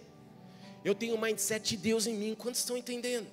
Eu 0.84 0.94
tenho 0.94 1.16
o 1.16 1.20
mindset 1.20 1.70
de 1.70 1.76
Deus 1.76 2.06
em 2.06 2.14
mim. 2.14 2.36
Quantos 2.36 2.60
estão 2.60 2.76
entendendo? 2.76 3.26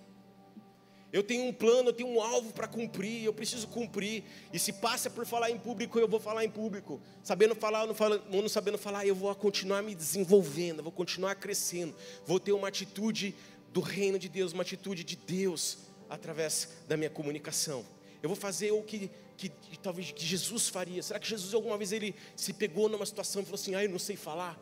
Eu 1.12 1.22
tenho 1.22 1.44
um 1.44 1.54
plano, 1.54 1.90
eu 1.90 1.94
tenho 1.94 2.10
um 2.10 2.20
alvo 2.20 2.52
para 2.52 2.68
cumprir, 2.68 3.24
eu 3.24 3.32
preciso 3.32 3.68
cumprir. 3.68 4.24
E 4.52 4.58
se 4.58 4.74
passa 4.74 5.12
por 5.12 5.28
falar 5.28 5.52
em 5.52 5.60
público, 5.60 6.00
eu 6.00 6.08
vou 6.08 6.20
falar 6.20 6.44
em 6.44 6.50
público. 6.50 7.00
Sabendo 7.22 7.54
falar 7.54 7.84
ou 7.84 7.96
não, 8.32 8.42
não 8.42 8.50
sabendo 8.50 8.80
falar, 8.80 9.06
eu 9.06 9.14
vou 9.14 9.34
continuar 9.36 9.84
me 9.84 9.94
desenvolvendo, 9.94 10.82
vou 10.82 10.92
continuar 10.92 11.36
crescendo. 11.36 11.96
Vou 12.26 12.40
ter 12.40 12.52
uma 12.52 12.68
atitude 12.68 13.36
do 13.72 13.80
reino 13.80 14.18
de 14.18 14.28
Deus, 14.28 14.54
uma 14.54 14.64
atitude 14.64 15.04
de 15.04 15.16
Deus 15.16 15.78
através 16.14 16.70
da 16.88 16.96
minha 16.96 17.10
comunicação. 17.10 17.86
Eu 18.22 18.30
vou 18.30 18.36
fazer 18.36 18.72
o 18.72 18.84
que 18.84 19.10
que, 19.36 19.50
talvez 19.82 20.12
que 20.12 20.24
Jesus 20.24 20.70
faria? 20.70 21.02
Será 21.02 21.20
que 21.20 21.28
Jesus 21.28 21.54
alguma 21.54 21.76
vez 21.76 21.92
ele 21.92 22.16
se 22.36 22.54
pegou 22.54 22.88
numa 22.88 23.06
situação 23.06 23.42
e 23.42 23.46
falou 23.46 23.60
assim: 23.60 23.74
"Ah, 23.76 23.84
eu 23.84 23.90
não 23.90 24.00
sei 24.00 24.16
falar"? 24.16 24.58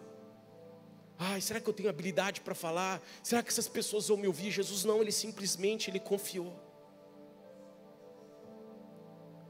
Ai, 1.19 1.39
será 1.41 1.59
que 1.59 1.67
eu 1.67 1.73
tenho 1.73 1.89
habilidade 1.89 2.41
para 2.41 2.55
falar? 2.55 3.01
Será 3.21 3.43
que 3.43 3.49
essas 3.49 3.67
pessoas 3.67 4.07
vão 4.07 4.17
me 4.17 4.27
ouvir? 4.27 4.49
Jesus 4.49 4.85
não, 4.85 5.01
ele 5.01 5.11
simplesmente 5.11 5.89
ele 5.91 5.99
confiou. 5.99 6.57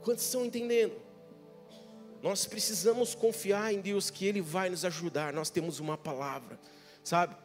Quantos 0.02 0.26
estão 0.26 0.44
entendendo? 0.44 1.00
Nós 2.22 2.46
precisamos 2.46 3.16
confiar 3.16 3.74
em 3.74 3.80
Deus 3.80 4.10
que 4.10 4.26
Ele 4.26 4.42
vai 4.42 4.70
nos 4.70 4.84
ajudar. 4.84 5.32
Nós 5.32 5.50
temos 5.50 5.80
uma 5.80 5.98
palavra, 5.98 6.60
sabe? 7.04 7.36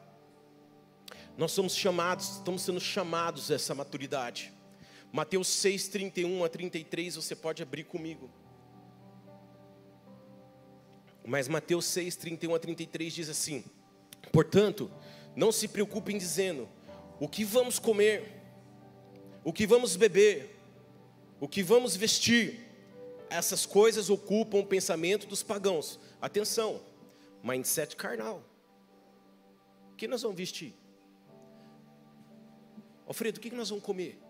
Nós 1.36 1.52
somos 1.52 1.76
chamados, 1.76 2.36
estamos 2.36 2.62
sendo 2.62 2.80
chamados 2.80 3.50
a 3.50 3.56
essa 3.56 3.74
maturidade. 3.74 4.52
Mateus 5.12 5.48
6, 5.48 5.88
31 5.88 6.44
a 6.44 6.48
33, 6.48 7.16
você 7.16 7.36
pode 7.36 7.62
abrir 7.62 7.84
comigo. 7.84 8.30
Mas 11.24 11.46
Mateus 11.46 11.84
6, 11.86 12.16
31 12.16 12.54
a 12.54 12.58
33 12.58 13.12
diz 13.12 13.28
assim: 13.28 13.64
Portanto, 14.32 14.90
não 15.34 15.52
se 15.52 15.68
preocupem 15.68 16.16
dizendo: 16.16 16.68
o 17.20 17.28
que 17.28 17.44
vamos 17.44 17.78
comer, 17.78 18.42
o 19.44 19.52
que 19.52 19.66
vamos 19.66 19.94
beber, 19.94 20.58
o 21.38 21.46
que 21.46 21.62
vamos 21.62 21.94
vestir. 21.96 22.64
Essas 23.28 23.66
coisas 23.66 24.08
ocupam 24.08 24.58
o 24.58 24.66
pensamento 24.66 25.26
dos 25.26 25.42
pagãos. 25.42 25.98
Atenção, 26.20 26.80
mindset 27.42 27.96
carnal. 27.96 28.42
O 29.92 29.96
que 29.96 30.06
nós 30.06 30.22
vamos 30.22 30.36
vestir? 30.36 30.74
Alfredo, 33.06 33.38
o 33.38 33.40
que 33.40 33.54
nós 33.54 33.70
vamos 33.70 33.84
comer? 33.84 34.20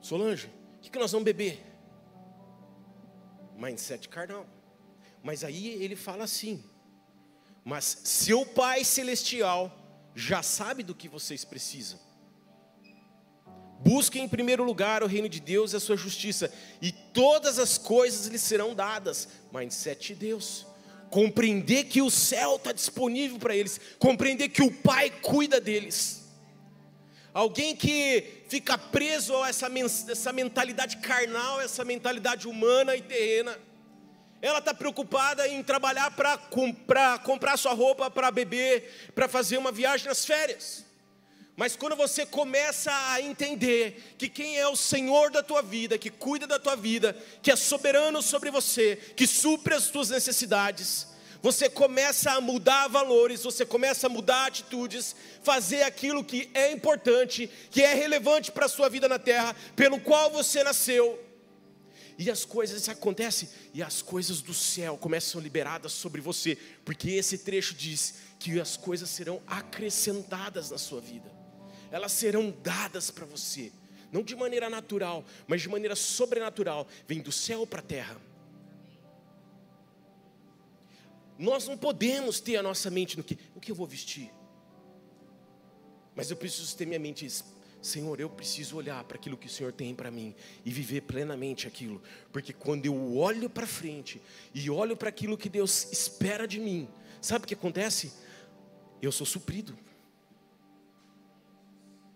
Solange, 0.00 0.48
o 0.78 0.80
que 0.80 0.98
nós 0.98 1.10
vamos 1.10 1.24
beber? 1.24 1.64
Mindset 3.56 4.08
carnal. 4.08 4.46
Mas 5.22 5.42
aí 5.42 5.82
ele 5.82 5.96
fala 5.96 6.24
assim: 6.24 6.62
Mas 7.64 8.02
seu 8.04 8.46
Pai 8.46 8.84
Celestial 8.84 9.76
já 10.14 10.42
sabe 10.42 10.82
do 10.82 10.94
que 10.94 11.08
vocês 11.08 11.44
precisam. 11.44 11.98
Busquem 13.80 14.24
em 14.24 14.28
primeiro 14.28 14.64
lugar 14.64 15.02
o 15.02 15.06
reino 15.06 15.28
de 15.28 15.40
Deus 15.40 15.72
e 15.72 15.76
a 15.76 15.80
sua 15.80 15.96
justiça, 15.96 16.52
e 16.80 16.90
todas 16.90 17.58
as 17.58 17.76
coisas 17.76 18.26
lhes 18.26 18.42
serão 18.42 18.74
dadas. 18.74 19.28
Mindset 19.52 20.14
de 20.14 20.20
Deus. 20.20 20.65
Compreender 21.10 21.84
que 21.84 22.02
o 22.02 22.10
céu 22.10 22.56
está 22.56 22.72
disponível 22.72 23.38
para 23.38 23.54
eles, 23.54 23.80
compreender 23.98 24.48
que 24.48 24.62
o 24.62 24.70
Pai 24.70 25.10
cuida 25.10 25.60
deles. 25.60 26.24
Alguém 27.34 27.76
que 27.76 28.44
fica 28.48 28.78
preso 28.78 29.36
a 29.42 29.50
essa, 29.50 29.70
essa 30.10 30.32
mentalidade 30.32 30.96
carnal, 30.96 31.60
essa 31.60 31.84
mentalidade 31.84 32.48
humana 32.48 32.96
e 32.96 33.02
terrena. 33.02 33.58
Ela 34.40 34.58
está 34.58 34.72
preocupada 34.72 35.46
em 35.46 35.62
trabalhar 35.62 36.12
para 36.12 36.38
comprar, 36.38 37.18
comprar 37.22 37.58
sua 37.58 37.74
roupa 37.74 38.10
para 38.10 38.30
beber, 38.30 39.12
para 39.14 39.28
fazer 39.28 39.58
uma 39.58 39.70
viagem 39.70 40.06
nas 40.06 40.24
férias. 40.24 40.85
Mas 41.56 41.74
quando 41.74 41.96
você 41.96 42.26
começa 42.26 42.92
a 43.10 43.22
entender 43.22 44.14
que 44.18 44.28
quem 44.28 44.58
é 44.58 44.68
o 44.68 44.76
Senhor 44.76 45.30
da 45.30 45.42
tua 45.42 45.62
vida, 45.62 45.96
que 45.96 46.10
cuida 46.10 46.46
da 46.46 46.58
tua 46.58 46.76
vida, 46.76 47.16
que 47.42 47.50
é 47.50 47.56
soberano 47.56 48.20
sobre 48.20 48.50
você, 48.50 48.96
que 49.16 49.26
supre 49.26 49.74
as 49.74 49.88
tuas 49.88 50.10
necessidades, 50.10 51.06
você 51.40 51.70
começa 51.70 52.32
a 52.32 52.42
mudar 52.42 52.88
valores, 52.88 53.42
você 53.42 53.64
começa 53.64 54.06
a 54.06 54.10
mudar 54.10 54.46
atitudes, 54.46 55.16
fazer 55.42 55.82
aquilo 55.82 56.22
que 56.22 56.50
é 56.52 56.72
importante, 56.72 57.48
que 57.70 57.82
é 57.82 57.94
relevante 57.94 58.52
para 58.52 58.66
a 58.66 58.68
sua 58.68 58.90
vida 58.90 59.08
na 59.08 59.18
terra, 59.18 59.56
pelo 59.74 59.98
qual 59.98 60.30
você 60.30 60.62
nasceu. 60.62 61.22
E 62.18 62.30
as 62.30 62.44
coisas 62.44 62.86
acontecem, 62.88 63.48
e 63.72 63.82
as 63.82 64.02
coisas 64.02 64.42
do 64.42 64.52
céu 64.52 64.98
começam 64.98 65.40
liberadas 65.40 65.92
sobre 65.92 66.20
você, 66.20 66.56
porque 66.84 67.12
esse 67.12 67.38
trecho 67.38 67.74
diz 67.74 68.14
que 68.38 68.60
as 68.60 68.76
coisas 68.76 69.08
serão 69.08 69.40
acrescentadas 69.46 70.70
na 70.70 70.78
sua 70.78 71.00
vida 71.00 71.35
elas 71.96 72.12
serão 72.12 72.54
dadas 72.62 73.10
para 73.10 73.24
você, 73.24 73.72
não 74.12 74.22
de 74.22 74.36
maneira 74.36 74.68
natural, 74.68 75.24
mas 75.48 75.62
de 75.62 75.68
maneira 75.68 75.96
sobrenatural, 75.96 76.86
vem 77.08 77.20
do 77.20 77.32
céu 77.32 77.66
para 77.66 77.80
a 77.80 77.82
terra. 77.82 78.16
Nós 81.38 81.66
não 81.66 81.76
podemos 81.76 82.38
ter 82.38 82.56
a 82.56 82.62
nossa 82.62 82.90
mente 82.90 83.16
no 83.16 83.24
que, 83.24 83.38
o 83.54 83.60
que 83.60 83.70
eu 83.70 83.74
vou 83.74 83.86
vestir, 83.86 84.30
mas 86.14 86.30
eu 86.30 86.36
preciso 86.36 86.76
ter 86.76 86.86
minha 86.86 86.98
mente 86.98 87.26
Senhor, 87.80 88.18
eu 88.20 88.28
preciso 88.28 88.76
olhar 88.76 89.02
para 89.04 89.16
aquilo 89.16 89.36
que 89.36 89.46
o 89.46 89.50
Senhor 89.50 89.72
tem 89.72 89.94
para 89.94 90.10
mim 90.10 90.34
e 90.64 90.70
viver 90.70 91.02
plenamente 91.02 91.66
aquilo, 91.66 92.02
porque 92.32 92.52
quando 92.52 92.84
eu 92.84 93.16
olho 93.16 93.48
para 93.48 93.66
frente 93.66 94.20
e 94.52 94.68
olho 94.68 94.96
para 94.96 95.08
aquilo 95.08 95.38
que 95.38 95.48
Deus 95.48 95.90
espera 95.92 96.46
de 96.46 96.58
mim, 96.58 96.88
sabe 97.22 97.44
o 97.44 97.48
que 97.48 97.54
acontece? 97.54 98.12
Eu 99.00 99.12
sou 99.12 99.26
suprido. 99.26 99.78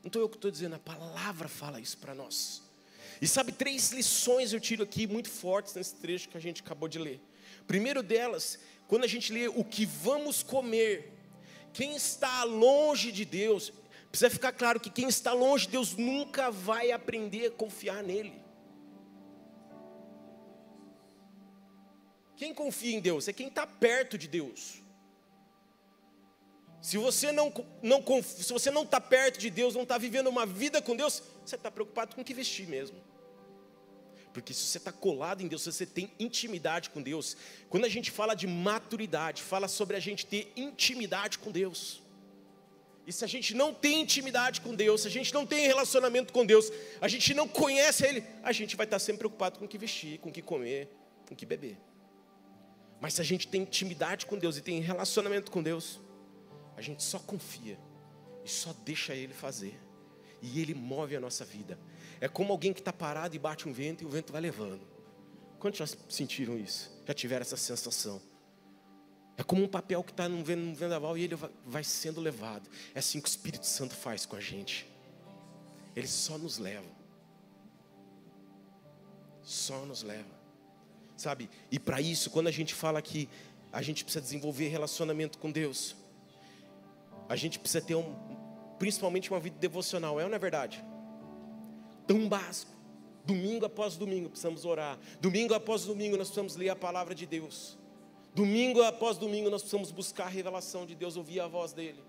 Não 0.02 0.08
estou 0.08 0.22
eu 0.22 0.28
que 0.28 0.36
estou 0.36 0.50
dizendo, 0.50 0.76
a 0.76 0.78
palavra 0.78 1.48
fala 1.48 1.80
isso 1.80 1.98
para 1.98 2.14
nós. 2.14 2.62
E 3.20 3.28
sabe, 3.28 3.52
três 3.52 3.90
lições 3.92 4.52
eu 4.52 4.60
tiro 4.60 4.82
aqui 4.82 5.06
muito 5.06 5.28
fortes 5.28 5.74
nesse 5.74 5.94
trecho 5.96 6.28
que 6.28 6.36
a 6.38 6.40
gente 6.40 6.62
acabou 6.62 6.88
de 6.88 6.98
ler. 6.98 7.20
Primeiro 7.66 8.02
delas, 8.02 8.58
quando 8.88 9.04
a 9.04 9.06
gente 9.06 9.32
lê 9.32 9.46
o 9.46 9.62
que 9.62 9.84
vamos 9.84 10.42
comer, 10.42 11.12
quem 11.72 11.94
está 11.94 12.44
longe 12.44 13.12
de 13.12 13.24
Deus, 13.24 13.72
precisa 14.10 14.30
ficar 14.30 14.52
claro 14.52 14.80
que 14.80 14.90
quem 14.90 15.08
está 15.08 15.32
longe 15.32 15.66
de 15.66 15.72
Deus 15.72 15.94
nunca 15.94 16.50
vai 16.50 16.90
aprender 16.90 17.46
a 17.46 17.50
confiar 17.50 18.02
nele. 18.02 18.40
Quem 22.36 22.54
confia 22.54 22.96
em 22.96 23.00
Deus 23.00 23.28
é 23.28 23.34
quem 23.34 23.48
está 23.48 23.66
perto 23.66 24.16
de 24.16 24.26
Deus. 24.26 24.82
Se 26.80 26.96
você 26.96 27.30
não, 27.30 27.52
não 27.82 28.02
se 28.22 28.52
você 28.52 28.70
não 28.70 28.84
está 28.84 29.00
perto 29.00 29.38
de 29.38 29.50
Deus, 29.50 29.74
não 29.74 29.82
está 29.82 29.98
vivendo 29.98 30.28
uma 30.28 30.46
vida 30.46 30.80
com 30.80 30.96
Deus, 30.96 31.22
você 31.44 31.56
está 31.56 31.70
preocupado 31.70 32.14
com 32.14 32.22
o 32.22 32.24
que 32.24 32.32
vestir 32.32 32.66
mesmo. 32.66 32.96
Porque 34.32 34.54
se 34.54 34.62
você 34.62 34.78
está 34.78 34.92
colado 34.92 35.42
em 35.42 35.48
Deus, 35.48 35.62
se 35.62 35.72
você 35.72 35.84
tem 35.84 36.12
intimidade 36.18 36.90
com 36.90 37.02
Deus, 37.02 37.36
quando 37.68 37.84
a 37.84 37.88
gente 37.88 38.10
fala 38.10 38.34
de 38.34 38.46
maturidade, 38.46 39.42
fala 39.42 39.68
sobre 39.68 39.96
a 39.96 40.00
gente 40.00 40.24
ter 40.24 40.52
intimidade 40.56 41.38
com 41.38 41.50
Deus. 41.50 42.00
E 43.06 43.12
se 43.12 43.24
a 43.24 43.28
gente 43.28 43.54
não 43.54 43.74
tem 43.74 44.00
intimidade 44.02 44.60
com 44.60 44.74
Deus, 44.74 45.02
se 45.02 45.08
a 45.08 45.10
gente 45.10 45.34
não 45.34 45.44
tem 45.44 45.66
relacionamento 45.66 46.32
com 46.32 46.46
Deus, 46.46 46.70
a 47.00 47.08
gente 47.08 47.34
não 47.34 47.48
conhece 47.48 48.06
Ele, 48.06 48.24
a 48.42 48.52
gente 48.52 48.76
vai 48.76 48.86
estar 48.86 49.00
sempre 49.00 49.18
preocupado 49.20 49.58
com 49.58 49.64
o 49.64 49.68
que 49.68 49.78
vestir, 49.78 50.18
com 50.18 50.28
o 50.28 50.32
que 50.32 50.42
comer, 50.42 50.88
com 51.26 51.34
o 51.34 51.36
que 51.36 51.44
beber. 51.44 51.76
Mas 53.00 53.14
se 53.14 53.20
a 53.20 53.24
gente 53.24 53.48
tem 53.48 53.62
intimidade 53.62 54.26
com 54.26 54.38
Deus 54.38 54.56
e 54.56 54.60
tem 54.60 54.80
relacionamento 54.80 55.50
com 55.50 55.62
Deus, 55.62 55.98
a 56.80 56.82
gente 56.82 57.02
só 57.02 57.18
confia 57.18 57.78
e 58.42 58.48
só 58.48 58.72
deixa 58.72 59.14
Ele 59.14 59.34
fazer. 59.34 59.78
E 60.40 60.60
Ele 60.60 60.72
move 60.72 61.14
a 61.14 61.20
nossa 61.20 61.44
vida. 61.44 61.78
É 62.18 62.26
como 62.26 62.52
alguém 62.52 62.72
que 62.72 62.80
está 62.80 62.92
parado 62.92 63.36
e 63.36 63.38
bate 63.38 63.68
um 63.68 63.72
vento 63.72 64.02
e 64.02 64.06
o 64.06 64.08
vento 64.08 64.32
vai 64.32 64.40
levando. 64.40 64.80
Quantos 65.58 65.78
já 65.78 65.98
sentiram 66.08 66.58
isso? 66.58 66.90
Já 67.06 67.12
tiveram 67.12 67.42
essa 67.42 67.56
sensação? 67.58 68.18
É 69.36 69.42
como 69.42 69.62
um 69.62 69.68
papel 69.68 70.02
que 70.02 70.10
está 70.10 70.26
num 70.26 70.42
vendaval 70.42 71.18
e 71.18 71.24
ele 71.24 71.36
vai 71.66 71.84
sendo 71.84 72.18
levado. 72.18 72.68
É 72.94 72.98
assim 72.98 73.20
que 73.20 73.28
o 73.28 73.30
Espírito 73.30 73.66
Santo 73.66 73.94
faz 73.94 74.24
com 74.24 74.36
a 74.36 74.40
gente. 74.40 74.90
Ele 75.94 76.08
só 76.08 76.38
nos 76.38 76.56
leva. 76.56 76.88
Só 79.42 79.84
nos 79.84 80.02
leva. 80.02 80.40
Sabe? 81.14 81.50
E 81.70 81.78
para 81.78 82.00
isso, 82.00 82.30
quando 82.30 82.46
a 82.46 82.50
gente 82.50 82.72
fala 82.72 83.02
que 83.02 83.28
a 83.70 83.82
gente 83.82 84.02
precisa 84.02 84.22
desenvolver 84.22 84.68
relacionamento 84.68 85.36
com 85.36 85.52
Deus, 85.52 85.94
a 87.30 87.36
gente 87.36 87.60
precisa 87.60 87.80
ter 87.80 87.94
um, 87.94 88.12
principalmente 88.76 89.30
uma 89.30 89.38
vida 89.38 89.56
devocional, 89.56 90.18
é 90.18 90.24
ou 90.24 90.28
não 90.28 90.34
é 90.34 90.38
verdade? 90.38 90.84
Tão 92.04 92.28
básico. 92.28 92.72
Domingo 93.24 93.64
após 93.64 93.96
domingo 93.96 94.28
precisamos 94.28 94.64
orar. 94.64 94.98
Domingo 95.20 95.54
após 95.54 95.84
domingo 95.84 96.16
nós 96.16 96.26
precisamos 96.26 96.56
ler 96.56 96.70
a 96.70 96.74
palavra 96.76 97.14
de 97.14 97.26
Deus. 97.26 97.78
Domingo 98.34 98.82
após 98.82 99.16
domingo 99.16 99.48
nós 99.48 99.62
precisamos 99.62 99.92
buscar 99.92 100.24
a 100.24 100.28
revelação 100.28 100.84
de 100.84 100.96
Deus, 100.96 101.16
ouvir 101.16 101.38
a 101.38 101.46
voz 101.46 101.72
dele. 101.72 102.02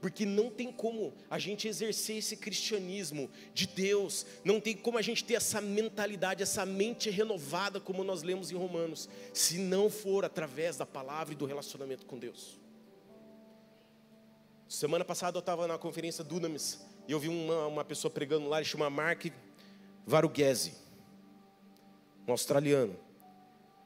Porque 0.00 0.26
não 0.26 0.50
tem 0.50 0.72
como 0.72 1.14
a 1.30 1.38
gente 1.38 1.68
exercer 1.68 2.16
esse 2.16 2.36
cristianismo 2.36 3.30
de 3.54 3.68
Deus, 3.68 4.26
não 4.44 4.60
tem 4.60 4.76
como 4.76 4.98
a 4.98 5.02
gente 5.02 5.22
ter 5.22 5.34
essa 5.34 5.60
mentalidade, 5.60 6.42
essa 6.42 6.66
mente 6.66 7.08
renovada, 7.08 7.78
como 7.78 8.02
nós 8.02 8.24
lemos 8.24 8.50
em 8.50 8.56
Romanos, 8.56 9.08
se 9.32 9.58
não 9.58 9.88
for 9.88 10.24
através 10.24 10.76
da 10.76 10.84
palavra 10.84 11.34
e 11.34 11.36
do 11.36 11.46
relacionamento 11.46 12.04
com 12.04 12.18
Deus. 12.18 12.63
Semana 14.74 15.04
passada 15.04 15.36
eu 15.36 15.40
estava 15.40 15.68
na 15.68 15.78
conferência 15.78 16.24
Dunamis 16.24 16.84
e 17.06 17.12
eu 17.12 17.20
vi 17.20 17.28
uma, 17.28 17.68
uma 17.68 17.84
pessoa 17.84 18.10
pregando 18.10 18.48
lá, 18.48 18.56
ele 18.56 18.64
chama 18.64 18.90
Mark 18.90 19.26
Varugese, 20.04 20.74
um 22.26 22.32
australiano. 22.32 22.96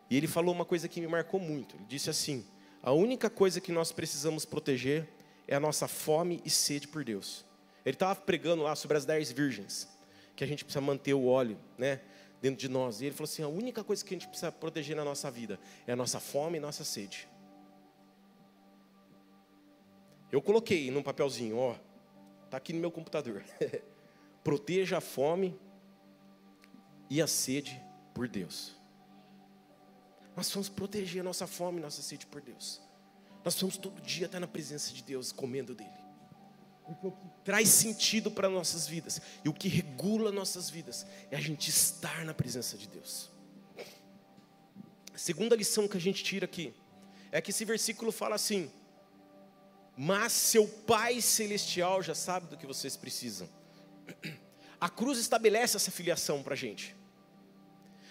E 0.09 0.17
ele 0.17 0.27
falou 0.27 0.55
uma 0.55 0.65
coisa 0.65 0.89
que 0.89 0.99
me 0.99 1.07
marcou 1.07 1.39
muito. 1.39 1.77
Ele 1.77 1.85
disse 1.85 2.09
assim: 2.09 2.43
a 2.83 2.91
única 2.91 3.29
coisa 3.29 3.61
que 3.61 3.71
nós 3.71 3.93
precisamos 3.93 4.47
proteger 4.47 5.07
é 5.47 5.55
a 5.55 5.61
nossa 5.61 5.87
fome 5.87 6.41
e 6.43 6.49
sede 6.49 6.89
por 6.89 7.05
Deus. 7.05 7.45
Ele 7.85 7.95
estava 7.95 8.19
pregando 8.19 8.63
lá 8.63 8.75
sobre 8.75 8.97
as 8.97 9.05
dez 9.05 9.31
virgens, 9.31 9.87
que 10.35 10.43
a 10.43 10.47
gente 10.47 10.65
precisa 10.65 10.81
manter 10.81 11.13
o 11.13 11.27
óleo, 11.27 11.59
né, 11.77 12.01
dentro 12.41 12.61
de 12.61 12.69
nós. 12.69 13.03
E 13.03 13.05
ele 13.05 13.15
falou 13.15 13.29
assim: 13.31 13.43
a 13.43 13.49
única 13.49 13.85
coisa 13.85 14.03
que 14.03 14.15
a 14.15 14.17
gente 14.17 14.27
precisa 14.27 14.51
proteger 14.51 14.97
na 14.97 15.05
nossa 15.05 15.31
vida 15.31 15.61
é 15.87 15.93
a 15.93 15.97
nossa 15.97 16.19
fome 16.19 16.57
e 16.57 16.61
nossa 16.61 16.83
sede. 16.83 17.29
Eu 20.31 20.43
coloquei 20.43 20.91
num 20.91 21.03
papelzinho, 21.03 21.57
ó, 21.57 21.77
tá 22.51 22.57
aqui 22.57 22.73
no 22.73 22.81
meu 22.81 22.91
computador. 22.91 23.45
Proteja 24.45 24.99
a 24.99 25.01
fome 25.01 25.59
e 27.09 27.21
a 27.23 27.27
sede 27.27 27.81
por 28.15 28.29
Deus. 28.29 28.77
Nós 30.37 30.51
vamos 30.53 30.69
proteger 30.69 31.21
a 31.21 31.25
nossa 31.25 31.47
fome 31.47 31.79
e 31.79 31.83
nossa 31.83 32.03
sede 32.03 32.27
por 32.27 32.41
Deus. 32.41 32.81
Nós 33.45 33.59
vamos 33.61 33.77
todo 33.77 34.01
dia 34.01 34.27
estar 34.27 34.39
na 34.39 34.47
presença 34.47 34.93
de 34.93 35.03
Deus, 35.03 35.33
comendo 35.33 35.75
dele. 35.75 35.91
O 36.87 36.95
que 36.95 37.13
traz 37.45 37.69
sentido 37.69 38.31
para 38.31 38.49
nossas 38.49 38.87
vidas 38.87 39.21
e 39.45 39.49
o 39.49 39.53
que 39.53 39.69
regula 39.69 40.31
nossas 40.31 40.71
vidas 40.71 41.07
é 41.31 41.37
a 41.37 41.41
gente 41.41 41.69
estar 41.69 42.25
na 42.25 42.33
presença 42.33 42.77
de 42.79 42.89
Deus. 42.89 43.31
A 45.13 45.19
segunda 45.19 45.57
lição 45.57 45.89
que 45.89 45.97
a 45.97 46.01
gente 46.01 46.23
tira 46.23 46.45
aqui 46.45 46.75
é 47.33 47.41
que 47.41 47.51
esse 47.51 47.65
versículo 47.65 48.13
fala 48.13 48.37
assim: 48.37 48.71
Mas 50.01 50.33
seu 50.33 50.65
Pai 50.65 51.21
Celestial 51.21 52.01
já 52.01 52.15
sabe 52.15 52.47
do 52.47 52.57
que 52.57 52.65
vocês 52.65 52.97
precisam. 52.97 53.49
A 54.81 54.89
cruz 54.89 55.19
estabelece 55.19 55.77
essa 55.77 55.91
filiação 55.91 56.41
para 56.41 56.55
a 56.55 56.57
gente. 56.57 56.95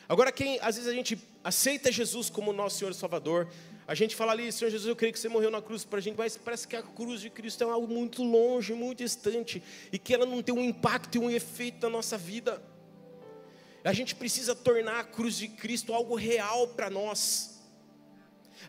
Agora, 0.10 0.30
quem 0.30 0.60
às 0.62 0.76
vezes 0.76 0.90
a 0.90 0.94
gente 0.94 1.18
aceita 1.42 1.90
Jesus 1.90 2.30
como 2.30 2.52
nosso 2.52 2.80
Senhor 2.80 2.92
e 2.92 2.94
Salvador, 2.94 3.50
a 3.88 3.96
gente 3.96 4.18
fala 4.18 4.34
ali, 4.34 4.52
Senhor 4.52 4.70
Jesus, 4.70 4.90
eu 4.90 4.98
creio 4.98 5.14
que 5.14 5.20
você 5.20 5.30
morreu 5.30 5.50
na 5.50 5.62
cruz 5.62 5.86
para 5.86 6.00
a 6.00 6.02
gente, 6.02 6.18
mas 6.18 6.36
parece 6.36 6.68
que 6.68 6.76
a 6.76 6.84
cruz 6.84 7.22
de 7.22 7.30
Cristo 7.30 7.64
é 7.64 7.68
algo 7.72 7.88
muito 7.88 8.22
longe, 8.22 8.74
muito 8.74 8.98
distante, 8.98 9.64
e 9.90 9.98
que 9.98 10.14
ela 10.14 10.26
não 10.26 10.44
tem 10.44 10.54
um 10.54 10.62
impacto 10.62 11.16
e 11.16 11.20
um 11.20 11.32
efeito 11.32 11.84
na 11.84 11.90
nossa 11.90 12.18
vida. 12.18 12.62
A 13.82 13.94
gente 13.94 14.14
precisa 14.14 14.54
tornar 14.54 15.00
a 15.00 15.04
cruz 15.06 15.38
de 15.38 15.48
Cristo 15.48 15.94
algo 15.94 16.16
real 16.16 16.68
para 16.68 16.90
nós. 16.90 17.57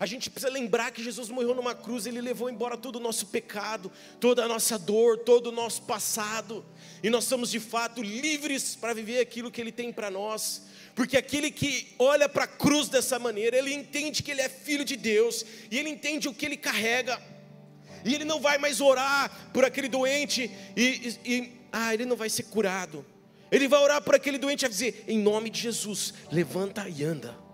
A 0.01 0.07
gente 0.07 0.31
precisa 0.31 0.53
lembrar 0.53 0.92
que 0.92 1.03
Jesus 1.03 1.29
morreu 1.29 1.55
numa 1.55 1.74
cruz, 1.74 2.07
Ele 2.07 2.20
levou 2.20 2.48
embora 2.48 2.77
todo 2.77 2.96
o 2.96 3.01
nosso 3.01 3.27
pecado, 3.27 3.90
toda 4.20 4.44
a 4.44 4.48
nossa 4.48 4.79
dor, 4.79 5.18
todo 5.18 5.48
o 5.48 5.53
nosso 5.53 5.83
passado, 5.83 6.64
e 7.03 7.11
nós 7.11 7.24
somos 7.24 7.51
de 7.51 7.59
fato 7.59 8.03
livres 8.03 8.77
para 8.77 8.94
viver 8.94 9.20
aquilo 9.20 9.51
que 9.51 9.61
Ele 9.61 9.72
tem 9.72 9.92
para 9.92 10.11
nós, 10.11 10.62
porque 10.94 11.16
aquele 11.16 11.51
que 11.51 11.94
olha 11.98 12.29
para 12.29 12.44
a 12.44 12.48
cruz 12.48 12.88
dessa 12.88 13.18
maneira, 13.18 13.57
ele 13.57 13.72
entende 13.72 14.22
que 14.22 14.31
ele 14.31 14.40
é 14.40 14.48
filho 14.48 14.85
de 14.85 14.96
Deus, 14.96 15.44
e 15.70 15.79
ele 15.79 15.88
entende 15.88 16.29
o 16.29 16.35
que 16.35 16.44
ele 16.44 16.57
carrega, 16.57 17.20
e 18.05 18.14
ele 18.14 18.24
não 18.24 18.40
vai 18.40 18.59
mais 18.59 18.81
orar 18.81 19.51
por 19.53 19.64
aquele 19.64 19.88
doente, 19.88 20.51
e, 20.77 21.18
e, 21.24 21.33
e 21.33 21.53
ah, 21.72 21.94
ele 21.94 22.05
não 22.05 22.16
vai 22.16 22.29
ser 22.29 22.44
curado, 22.44 23.05
ele 23.51 23.66
vai 23.66 23.81
orar 23.81 24.03
por 24.03 24.14
aquele 24.14 24.38
doente 24.38 24.64
e 24.64 24.68
dizer: 24.68 25.05
em 25.09 25.18
nome 25.18 25.51
de 25.51 25.61
Jesus, 25.61 26.14
levanta 26.31 26.88
e 26.88 27.03
anda 27.03 27.47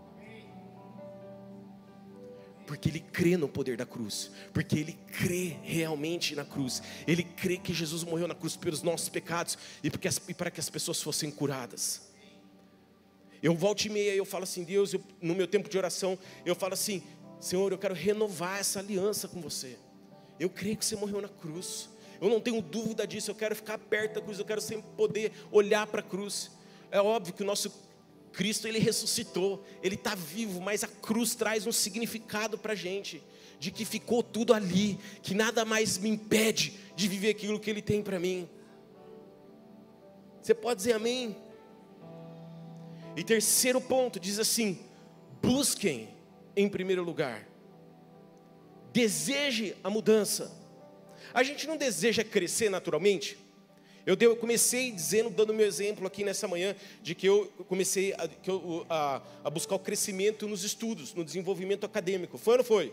porque 2.66 2.88
ele 2.88 3.00
crê 3.00 3.36
no 3.36 3.48
poder 3.48 3.76
da 3.76 3.86
cruz, 3.86 4.30
porque 4.52 4.78
ele 4.78 4.98
crê 5.18 5.56
realmente 5.62 6.34
na 6.34 6.44
cruz, 6.44 6.82
ele 7.06 7.22
crê 7.22 7.56
que 7.56 7.72
Jesus 7.72 8.04
morreu 8.04 8.26
na 8.26 8.34
cruz 8.34 8.56
pelos 8.56 8.82
nossos 8.82 9.08
pecados 9.08 9.58
e, 9.82 9.90
porque 9.90 10.08
as, 10.08 10.20
e 10.28 10.34
para 10.34 10.50
que 10.50 10.60
as 10.60 10.68
pessoas 10.68 11.00
fossem 11.02 11.30
curadas. 11.30 12.12
Eu 13.42 13.54
volto 13.54 13.84
e 13.84 13.90
meia, 13.90 14.14
eu 14.14 14.24
falo 14.24 14.44
assim, 14.44 14.64
Deus, 14.64 14.94
eu, 14.94 15.02
no 15.20 15.34
meu 15.34 15.46
tempo 15.46 15.68
de 15.68 15.76
oração, 15.76 16.18
eu 16.46 16.54
falo 16.54 16.72
assim, 16.72 17.02
Senhor, 17.38 17.70
eu 17.70 17.78
quero 17.78 17.94
renovar 17.94 18.58
essa 18.58 18.78
aliança 18.78 19.28
com 19.28 19.40
você. 19.40 19.76
Eu 20.40 20.48
creio 20.48 20.76
que 20.76 20.84
você 20.84 20.96
morreu 20.96 21.20
na 21.20 21.28
cruz. 21.28 21.90
Eu 22.20 22.30
não 22.30 22.40
tenho 22.40 22.62
dúvida 22.62 23.06
disso, 23.06 23.30
eu 23.30 23.34
quero 23.34 23.54
ficar 23.54 23.76
perto 23.76 24.14
da 24.14 24.22
cruz, 24.22 24.38
eu 24.38 24.44
quero 24.46 24.60
sempre 24.60 24.86
poder 24.96 25.30
olhar 25.52 25.86
para 25.86 26.00
a 26.00 26.02
cruz. 26.02 26.50
É 26.90 27.00
óbvio 27.00 27.34
que 27.34 27.42
o 27.42 27.46
nosso 27.46 27.70
Cristo 28.34 28.66
ele 28.66 28.80
ressuscitou, 28.80 29.64
ele 29.82 29.94
está 29.94 30.14
vivo, 30.14 30.60
mas 30.60 30.82
a 30.82 30.88
cruz 30.88 31.34
traz 31.36 31.66
um 31.66 31.72
significado 31.72 32.58
para 32.58 32.72
a 32.72 32.76
gente, 32.76 33.22
de 33.60 33.70
que 33.70 33.84
ficou 33.84 34.22
tudo 34.22 34.52
ali, 34.52 34.98
que 35.22 35.34
nada 35.34 35.64
mais 35.64 35.96
me 35.96 36.08
impede 36.10 36.74
de 36.96 37.06
viver 37.06 37.30
aquilo 37.30 37.60
que 37.60 37.70
ele 37.70 37.80
tem 37.80 38.02
para 38.02 38.18
mim. 38.18 38.48
Você 40.42 40.52
pode 40.52 40.78
dizer 40.78 40.94
amém? 40.94 41.36
E 43.16 43.22
terceiro 43.22 43.80
ponto, 43.80 44.18
diz 44.18 44.40
assim: 44.40 44.80
busquem 45.40 46.08
em 46.56 46.68
primeiro 46.68 47.04
lugar, 47.04 47.48
deseje 48.92 49.76
a 49.82 49.88
mudança. 49.88 50.52
A 51.32 51.44
gente 51.44 51.68
não 51.68 51.76
deseja 51.76 52.24
crescer 52.24 52.68
naturalmente? 52.68 53.38
Eu, 54.06 54.14
dei, 54.14 54.28
eu 54.28 54.36
comecei 54.36 54.90
dizendo, 54.90 55.30
dando 55.30 55.54
meu 55.54 55.66
exemplo 55.66 56.06
aqui 56.06 56.24
nessa 56.24 56.46
manhã, 56.46 56.76
de 57.02 57.14
que 57.14 57.26
eu 57.26 57.50
comecei 57.66 58.12
a, 58.14 58.28
que 58.28 58.50
eu, 58.50 58.84
a, 58.88 59.22
a 59.42 59.50
buscar 59.50 59.74
o 59.76 59.78
crescimento 59.78 60.46
nos 60.46 60.62
estudos, 60.62 61.14
no 61.14 61.24
desenvolvimento 61.24 61.84
acadêmico. 61.84 62.36
Foi 62.36 62.54
ou 62.54 62.58
não 62.58 62.64
foi? 62.64 62.92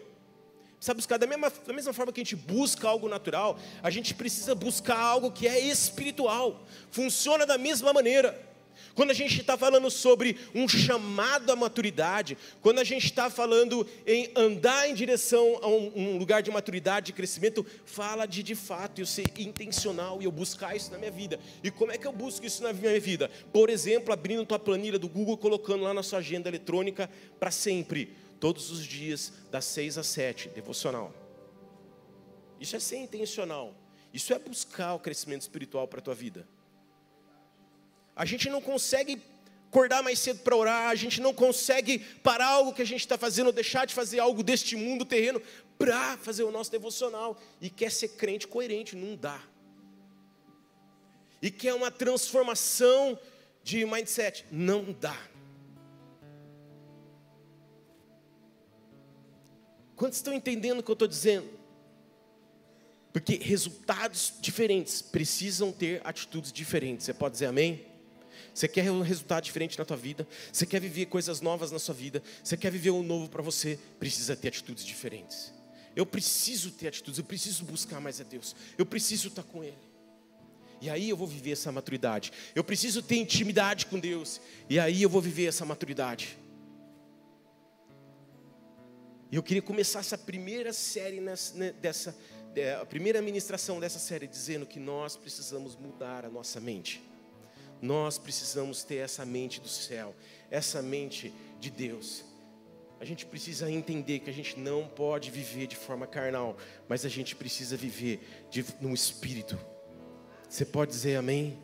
Precisa 0.78 0.93
buscar 0.95 1.17
da 1.17 1.28
mesma, 1.28 1.52
da 1.67 1.74
mesma 1.74 1.93
forma 1.93 2.12
que 2.12 2.21
a 2.21 2.24
gente 2.24 2.36
busca 2.36 2.88
algo 2.88 3.08
natural, 3.08 3.60
a 3.84 3.89
gente 3.89 4.15
precisa 4.15 4.56
buscar 4.56 4.97
algo 4.97 5.32
que 5.32 5.47
é 5.47 5.60
espiritual. 5.60 6.65
Funciona 6.89 7.45
da 7.45 7.58
mesma 7.58 7.93
maneira. 7.93 8.50
Quando 8.93 9.12
a 9.12 9.13
gente 9.13 9.39
está 9.39 9.58
falando 9.58 9.89
sobre 9.89 10.38
um 10.54 10.67
chamado 10.67 11.51
à 11.51 11.56
maturidade, 11.56 12.38
quando 12.62 12.80
a 12.80 12.84
gente 12.84 13.06
está 13.06 13.30
falando 13.30 13.88
em 14.06 14.32
andar 14.36 14.89
em 14.89 14.93
direção 14.93 15.60
a 15.62 15.67
um, 15.67 15.91
um, 15.95 16.17
lugar 16.17 16.41
de 16.41 16.51
maturidade, 16.51 17.08
de 17.08 17.13
crescimento, 17.13 17.65
fala 17.86 18.25
de 18.25 18.43
de 18.43 18.56
fato 18.56 18.99
eu 18.99 19.06
ser 19.06 19.25
intencional 19.38 20.21
e 20.21 20.25
eu 20.25 20.32
buscar 20.32 20.75
isso 20.75 20.91
na 20.91 20.97
minha 20.97 21.12
vida. 21.12 21.39
E 21.63 21.71
como 21.71 21.91
é 21.91 21.97
que 21.97 22.06
eu 22.06 22.12
busco 22.12 22.45
isso 22.45 22.63
na 22.63 22.73
minha 22.73 22.99
vida? 22.99 23.30
Por 23.51 23.69
exemplo, 23.69 24.13
abrindo 24.13 24.45
tua 24.45 24.60
planilha 24.60 24.99
do 24.99 25.08
Google, 25.08 25.38
colocando 25.38 25.84
lá 25.84 25.93
na 25.93 26.04
sua 26.04 26.19
agenda 26.19 26.49
eletrônica 26.49 27.10
para 27.39 27.51
sempre, 27.51 28.15
todos 28.39 28.71
os 28.71 28.86
dias, 28.86 29.32
das 29.51 29.65
6 29.65 29.99
às 29.99 30.08
7, 30.08 30.49
devocional. 30.49 31.13
Isso 32.60 32.75
é 32.75 32.80
ser 32.80 32.97
intencional. 32.97 33.73
Isso 34.13 34.34
é 34.34 34.39
buscar 34.39 34.93
o 34.93 34.99
crescimento 34.99 35.41
espiritual 35.41 35.88
para 35.88 35.99
a 35.99 36.01
tua 36.01 36.15
vida. 36.15 36.47
A 38.15 38.26
gente 38.26 38.50
não 38.50 38.62
consegue 38.62 39.21
acordar 39.69 40.04
mais 40.04 40.19
cedo 40.19 40.39
para 40.39 40.56
orar, 40.56 40.89
a 40.89 40.95
gente 40.95 41.21
não 41.21 41.34
consegue 41.34 42.00
parar 42.00 42.47
algo 42.47 42.74
que 42.74 42.82
a 42.82 42.86
gente 42.86 43.00
está 43.00 43.17
fazendo, 43.17 43.54
deixar 43.54 43.86
de 43.86 43.93
fazer 43.93 44.19
algo 44.19 44.43
deste 44.43 44.76
mundo 44.76 45.06
terreno 45.06 45.41
para 45.78 46.17
fazer 46.17 46.43
o 46.43 46.52
nosso 46.52 46.69
devocional. 46.69 47.39
E 47.62 47.69
quer 47.69 47.91
ser 47.91 48.10
crente 48.10 48.47
coerente, 48.47 48.95
não 48.95 49.15
dá. 49.15 49.41
E 51.41 51.50
quer 51.50 51.74
uma 51.74 51.89
transformação 51.89 53.17
de 53.63 53.86
mindset, 53.86 54.45
não 54.52 54.91
dá. 55.00 55.17
Quantos 59.95 60.17
estão 60.17 60.34
entendendo 60.34 60.80
o 60.80 60.84
que 60.84 60.91
eu 60.91 60.93
estou 60.93 61.08
dizendo? 61.08 61.47
Porque 63.13 63.36
resultados 63.36 64.34
diferentes 64.41 65.02
precisam 65.02 65.71
ter 65.71 66.02
atitudes 66.04 66.52
diferentes. 66.52 67.06
Você 67.06 67.13
pode 67.13 67.34
dizer 67.34 67.45
amém? 67.45 67.90
Você 68.62 68.67
quer 68.67 68.91
um 68.91 69.02
resultado 69.02 69.43
diferente 69.43 69.76
na 69.76 69.84
tua 69.84 69.97
vida? 69.97 70.28
Você 70.54 70.67
quer 70.67 70.80
viver 70.80 71.08
coisas 71.08 71.41
novas 71.41 71.71
na 71.71 71.80
sua 71.80 71.95
vida? 71.95 72.21
Você 72.43 72.56
quer 72.56 72.71
viver 72.71 72.91
um 72.91 73.02
novo 73.02 73.28
para 73.28 73.41
você? 73.41 73.80
Precisa 73.97 74.36
ter 74.36 74.50
atitudes 74.50 74.86
diferentes. 74.86 75.52
Eu 75.95 76.06
preciso 76.06 76.69
ter 76.69 76.89
atitudes, 76.89 77.17
eu 77.17 77.24
preciso 77.26 77.65
buscar 77.65 78.00
mais 78.00 78.21
a 78.21 78.24
Deus. 78.24 78.56
Eu 78.78 78.86
preciso 78.86 79.30
estar 79.30 79.41
com 79.41 79.63
Ele. 79.63 79.80
E 80.80 80.91
aí 80.91 81.10
eu 81.10 81.17
vou 81.17 81.26
viver 81.26 81.54
essa 81.54 81.71
maturidade. 81.71 82.32
Eu 82.54 82.63
preciso 82.63 83.02
ter 83.02 83.15
intimidade 83.15 83.88
com 83.88 84.00
Deus. 84.00 84.39
E 84.69 84.80
aí 84.80 85.02
eu 85.02 85.10
vou 85.10 85.24
viver 85.24 85.47
essa 85.47 85.65
maturidade. 85.65 86.38
E 89.32 89.38
eu 89.38 89.41
queria 89.41 89.63
começar 89.63 90.02
essa 90.02 90.19
primeira 90.19 90.71
série 90.71 91.19
nessa, 91.19 91.58
né, 91.58 91.71
dessa, 91.82 92.15
a 92.80 92.86
primeira 92.86 93.24
ministração 93.24 93.80
dessa 93.80 93.97
série 93.97 94.28
dizendo 94.28 94.67
que 94.67 94.80
nós 94.80 95.17
precisamos 95.17 95.76
mudar 95.76 96.26
a 96.26 96.30
nossa 96.30 96.60
mente. 96.60 97.10
Nós 97.82 98.17
precisamos 98.17 98.84
ter 98.84 98.98
essa 98.98 99.26
mente 99.26 99.60
do 99.60 99.67
céu, 99.67 100.15
essa 100.50 100.82
mente 100.82 101.34
de 101.60 101.72
Deus. 101.72 102.24
A 103.00 103.06
gente 103.06 103.26
precisa 103.26 103.72
entender 103.72 104.20
que 104.20 104.30
a 104.30 104.34
gente 104.34 104.60
não 104.60 104.88
pode 104.88 105.32
viver 105.32 105.65
de 105.65 105.76
forma 105.76 106.06
carnal, 106.06 106.56
mas 106.88 107.04
a 107.04 107.10
gente 107.10 107.36
precisa 107.36 107.76
viver 107.76 108.48
de, 108.52 108.63
no 108.80 108.94
espírito. 108.94 109.58
Você 110.48 110.63
pode 110.63 110.91
dizer 110.91 111.15
amém? 111.15 111.58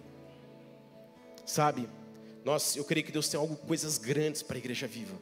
Sabe, 1.46 1.88
nós, 2.44 2.76
eu 2.76 2.84
creio 2.84 3.06
que 3.06 3.12
Deus 3.12 3.30
tem 3.30 3.40
algo, 3.40 3.56
coisas 3.56 4.00
grandes 4.00 4.42
para 4.42 4.56
a 4.56 4.58
igreja 4.58 4.88
viva 4.88 5.16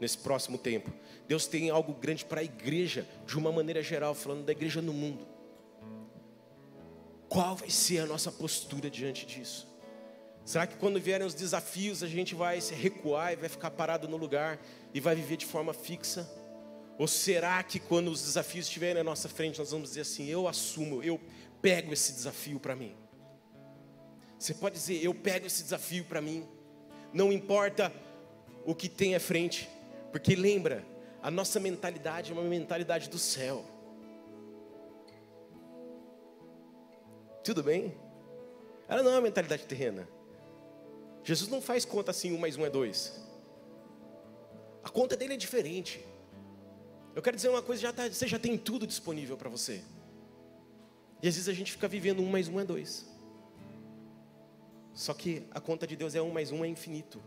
nesse 0.00 0.18
próximo 0.18 0.58
tempo. 0.58 0.90
Deus 1.28 1.46
tem 1.46 1.70
algo 1.70 1.92
grande 1.92 2.24
para 2.24 2.40
a 2.40 2.44
igreja, 2.44 3.06
de 3.24 3.38
uma 3.38 3.52
maneira 3.52 3.82
geral, 3.82 4.14
falando 4.14 4.44
da 4.44 4.50
igreja 4.50 4.82
no 4.82 4.92
mundo. 4.92 5.24
Qual 7.28 7.54
vai 7.54 7.70
ser 7.70 8.00
a 8.00 8.06
nossa 8.06 8.32
postura 8.32 8.90
diante 8.90 9.24
disso? 9.24 9.69
Será 10.44 10.66
que 10.66 10.76
quando 10.76 11.00
vierem 11.00 11.26
os 11.26 11.34
desafios 11.34 12.02
a 12.02 12.08
gente 12.08 12.34
vai 12.34 12.60
se 12.60 12.74
recuar 12.74 13.32
e 13.32 13.36
vai 13.36 13.48
ficar 13.48 13.70
parado 13.70 14.08
no 14.08 14.16
lugar 14.16 14.58
e 14.92 15.00
vai 15.00 15.14
viver 15.14 15.36
de 15.36 15.46
forma 15.46 15.72
fixa? 15.72 16.28
Ou 16.98 17.06
será 17.06 17.62
que 17.62 17.78
quando 17.78 18.10
os 18.10 18.22
desafios 18.22 18.66
estiverem 18.66 18.96
na 18.96 19.04
nossa 19.04 19.28
frente 19.28 19.58
nós 19.58 19.70
vamos 19.70 19.90
dizer 19.90 20.02
assim: 20.02 20.26
eu 20.26 20.48
assumo, 20.48 21.02
eu 21.02 21.20
pego 21.62 21.92
esse 21.92 22.12
desafio 22.12 22.58
para 22.58 22.74
mim? 22.74 22.94
Você 24.38 24.54
pode 24.54 24.74
dizer: 24.74 25.02
eu 25.02 25.14
pego 25.14 25.46
esse 25.46 25.62
desafio 25.62 26.04
para 26.04 26.20
mim, 26.20 26.46
não 27.12 27.32
importa 27.32 27.92
o 28.64 28.74
que 28.74 28.88
tem 28.88 29.14
à 29.14 29.20
frente, 29.20 29.68
porque 30.12 30.34
lembra, 30.34 30.84
a 31.22 31.30
nossa 31.30 31.60
mentalidade 31.60 32.32
é 32.32 32.34
uma 32.34 32.42
mentalidade 32.42 33.08
do 33.08 33.18
céu. 33.18 33.64
Tudo 37.42 37.62
bem? 37.62 37.94
Ela 38.88 39.02
não 39.02 39.10
é 39.10 39.14
uma 39.14 39.20
mentalidade 39.22 39.64
terrena. 39.64 40.08
Jesus 41.24 41.50
não 41.50 41.60
faz 41.60 41.84
conta 41.84 42.10
assim, 42.10 42.32
um 42.32 42.38
mais 42.38 42.56
um 42.56 42.64
é 42.64 42.70
dois. 42.70 43.20
A 44.82 44.88
conta 44.88 45.16
dele 45.16 45.34
é 45.34 45.36
diferente. 45.36 46.04
Eu 47.14 47.22
quero 47.22 47.36
dizer 47.36 47.48
uma 47.48 47.62
coisa, 47.62 47.82
já 47.82 47.92
tá, 47.92 48.08
você 48.08 48.26
já 48.26 48.38
tem 48.38 48.56
tudo 48.56 48.86
disponível 48.86 49.36
para 49.36 49.48
você. 49.48 49.82
E 51.22 51.28
às 51.28 51.34
vezes 51.34 51.48
a 51.48 51.52
gente 51.52 51.72
fica 51.72 51.86
vivendo 51.86 52.20
um 52.20 52.30
mais 52.30 52.48
um 52.48 52.58
é 52.58 52.64
dois. 52.64 53.06
Só 54.94 55.12
que 55.12 55.46
a 55.50 55.60
conta 55.60 55.86
de 55.86 55.96
Deus 55.96 56.14
é 56.14 56.22
um 56.22 56.30
mais 56.30 56.50
um 56.50 56.64
é 56.64 56.68
infinito. 56.68 57.22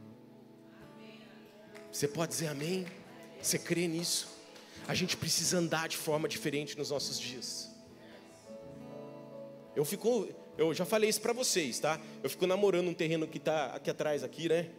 Você 1.91 2.07
pode 2.07 2.31
dizer 2.31 2.47
amém? 2.47 2.87
Você 3.41 3.59
crê 3.59 3.87
nisso? 3.87 4.27
A 4.87 4.95
gente 4.95 5.15
precisa 5.15 5.59
andar 5.59 5.87
de 5.87 5.95
forma 5.95 6.27
diferente 6.27 6.77
nos 6.77 6.89
nossos 6.89 7.19
dias. 7.19 7.69
Eu 9.75 9.85
fico, 9.85 10.27
eu 10.57 10.73
já 10.73 10.85
falei 10.85 11.09
isso 11.09 11.21
para 11.21 11.33
vocês, 11.33 11.79
tá? 11.79 11.99
Eu 12.21 12.29
fico 12.29 12.45
namorando 12.45 12.87
um 12.87 12.93
terreno 12.93 13.27
que 13.27 13.37
está 13.37 13.67
aqui 13.67 13.89
atrás, 13.89 14.23
aqui, 14.23 14.47
né? 14.47 14.69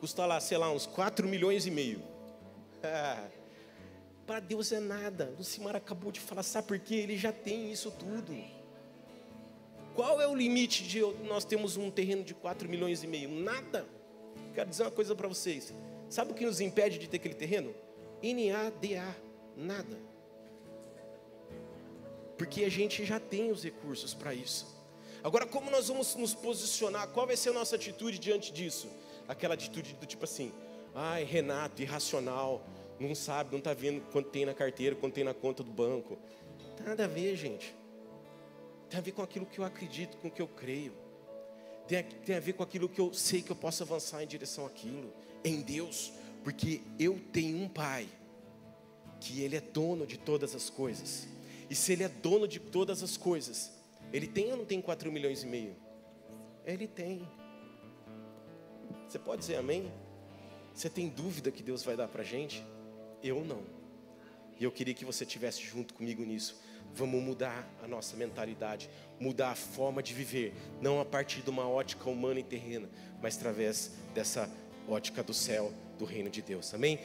Custa 0.00 0.26
lá, 0.26 0.40
sei 0.40 0.58
lá, 0.58 0.70
uns 0.70 0.86
4 0.86 1.28
milhões 1.28 1.66
e 1.66 1.70
meio. 1.70 2.02
para 4.26 4.40
Deus 4.40 4.72
é 4.72 4.80
nada. 4.80 5.34
O 5.38 5.44
Simar 5.44 5.76
acabou 5.76 6.10
de 6.10 6.18
falar, 6.18 6.42
sabe 6.42 6.68
por 6.68 6.78
quê? 6.78 6.96
Ele 6.96 7.16
já 7.16 7.32
tem 7.32 7.70
isso 7.70 7.90
tudo. 7.90 8.34
Qual 9.94 10.20
é 10.20 10.26
o 10.26 10.34
limite 10.34 10.84
de 10.84 11.00
nós 11.24 11.44
temos 11.44 11.76
um 11.76 11.90
terreno 11.90 12.24
de 12.24 12.34
4 12.34 12.68
milhões 12.68 13.02
e 13.02 13.06
meio? 13.06 13.28
Nada. 13.30 13.86
Quero 14.54 14.70
dizer 14.70 14.84
uma 14.84 14.90
coisa 14.90 15.14
para 15.14 15.28
vocês. 15.28 15.72
Sabe 16.08 16.32
o 16.32 16.34
que 16.34 16.44
nos 16.44 16.60
impede 16.60 16.98
de 16.98 17.08
ter 17.08 17.18
aquele 17.18 17.34
terreno? 17.34 17.74
NADA, 18.22 19.16
nada. 19.56 19.98
Porque 22.38 22.64
a 22.64 22.68
gente 22.68 23.04
já 23.04 23.20
tem 23.20 23.50
os 23.50 23.62
recursos 23.62 24.14
para 24.14 24.34
isso. 24.34 24.81
Agora, 25.24 25.46
como 25.46 25.70
nós 25.70 25.88
vamos 25.88 26.14
nos 26.16 26.34
posicionar? 26.34 27.08
Qual 27.08 27.26
vai 27.26 27.36
ser 27.36 27.50
a 27.50 27.52
nossa 27.52 27.76
atitude 27.76 28.18
diante 28.18 28.52
disso? 28.52 28.88
Aquela 29.28 29.54
atitude 29.54 29.94
do 29.94 30.06
tipo 30.06 30.24
assim: 30.24 30.52
ai, 30.94 31.22
Renato, 31.24 31.80
irracional, 31.80 32.64
não 32.98 33.14
sabe, 33.14 33.52
não 33.52 33.58
está 33.58 33.72
vendo 33.72 34.00
quanto 34.10 34.30
tem 34.30 34.44
na 34.44 34.54
carteira, 34.54 34.96
quanto 34.96 35.14
tem 35.14 35.24
na 35.24 35.34
conta 35.34 35.62
do 35.62 35.70
banco. 35.70 36.18
Tem 36.76 36.86
nada 36.86 37.04
a 37.04 37.08
ver, 37.08 37.36
gente. 37.36 37.74
Tem 38.90 38.98
a 38.98 39.02
ver 39.02 39.12
com 39.12 39.22
aquilo 39.22 39.46
que 39.46 39.58
eu 39.58 39.64
acredito, 39.64 40.16
com 40.18 40.28
o 40.28 40.30
que 40.30 40.42
eu 40.42 40.48
creio. 40.48 40.92
Tem 41.86 41.98
a, 41.98 42.02
tem 42.02 42.36
a 42.36 42.40
ver 42.40 42.54
com 42.54 42.62
aquilo 42.62 42.88
que 42.88 43.00
eu 43.00 43.12
sei 43.12 43.42
que 43.42 43.50
eu 43.50 43.56
posso 43.56 43.82
avançar 43.82 44.22
em 44.22 44.26
direção 44.26 44.66
àquilo, 44.66 45.12
em 45.44 45.60
Deus, 45.60 46.12
porque 46.42 46.80
eu 46.98 47.20
tenho 47.32 47.58
um 47.58 47.68
Pai, 47.68 48.08
que 49.20 49.40
Ele 49.40 49.56
é 49.56 49.60
dono 49.60 50.06
de 50.06 50.18
todas 50.18 50.54
as 50.54 50.68
coisas. 50.68 51.28
E 51.70 51.74
se 51.74 51.92
Ele 51.92 52.02
é 52.02 52.08
dono 52.08 52.46
de 52.46 52.58
todas 52.58 53.02
as 53.02 53.16
coisas, 53.16 53.70
Ele 54.12 54.26
tem 54.26 54.50
ou 54.50 54.58
não 54.58 54.64
tem 54.64 54.80
4 54.80 55.10
milhões 55.10 55.42
e 55.42 55.46
meio? 55.46 55.76
Ele 56.64 56.86
tem. 56.86 57.26
Você 59.08 59.18
pode 59.18 59.40
dizer 59.40 59.56
amém? 59.56 59.90
Você 60.74 60.88
tem 60.88 61.08
dúvida 61.08 61.50
que 61.50 61.62
Deus 61.62 61.82
vai 61.82 61.96
dar 61.96 62.08
para 62.08 62.22
gente? 62.22 62.64
Eu 63.22 63.44
não. 63.44 63.62
E 64.58 64.64
eu 64.64 64.70
queria 64.70 64.94
que 64.94 65.04
você 65.04 65.24
estivesse 65.24 65.62
junto 65.62 65.94
comigo 65.94 66.22
nisso. 66.24 66.60
Vamos 66.94 67.22
mudar 67.22 67.66
a 67.82 67.88
nossa 67.88 68.16
mentalidade, 68.16 68.88
mudar 69.18 69.50
a 69.50 69.54
forma 69.54 70.02
de 70.02 70.12
viver, 70.12 70.54
não 70.80 71.00
a 71.00 71.04
partir 71.04 71.40
de 71.40 71.48
uma 71.48 71.66
ótica 71.66 72.08
humana 72.10 72.40
e 72.40 72.42
terrena, 72.42 72.88
mas 73.20 73.36
através 73.36 73.92
dessa 74.14 74.48
ótica 74.86 75.22
do 75.22 75.32
céu, 75.32 75.72
do 75.98 76.04
reino 76.04 76.28
de 76.28 76.42
Deus. 76.42 76.74
Amém? 76.74 76.98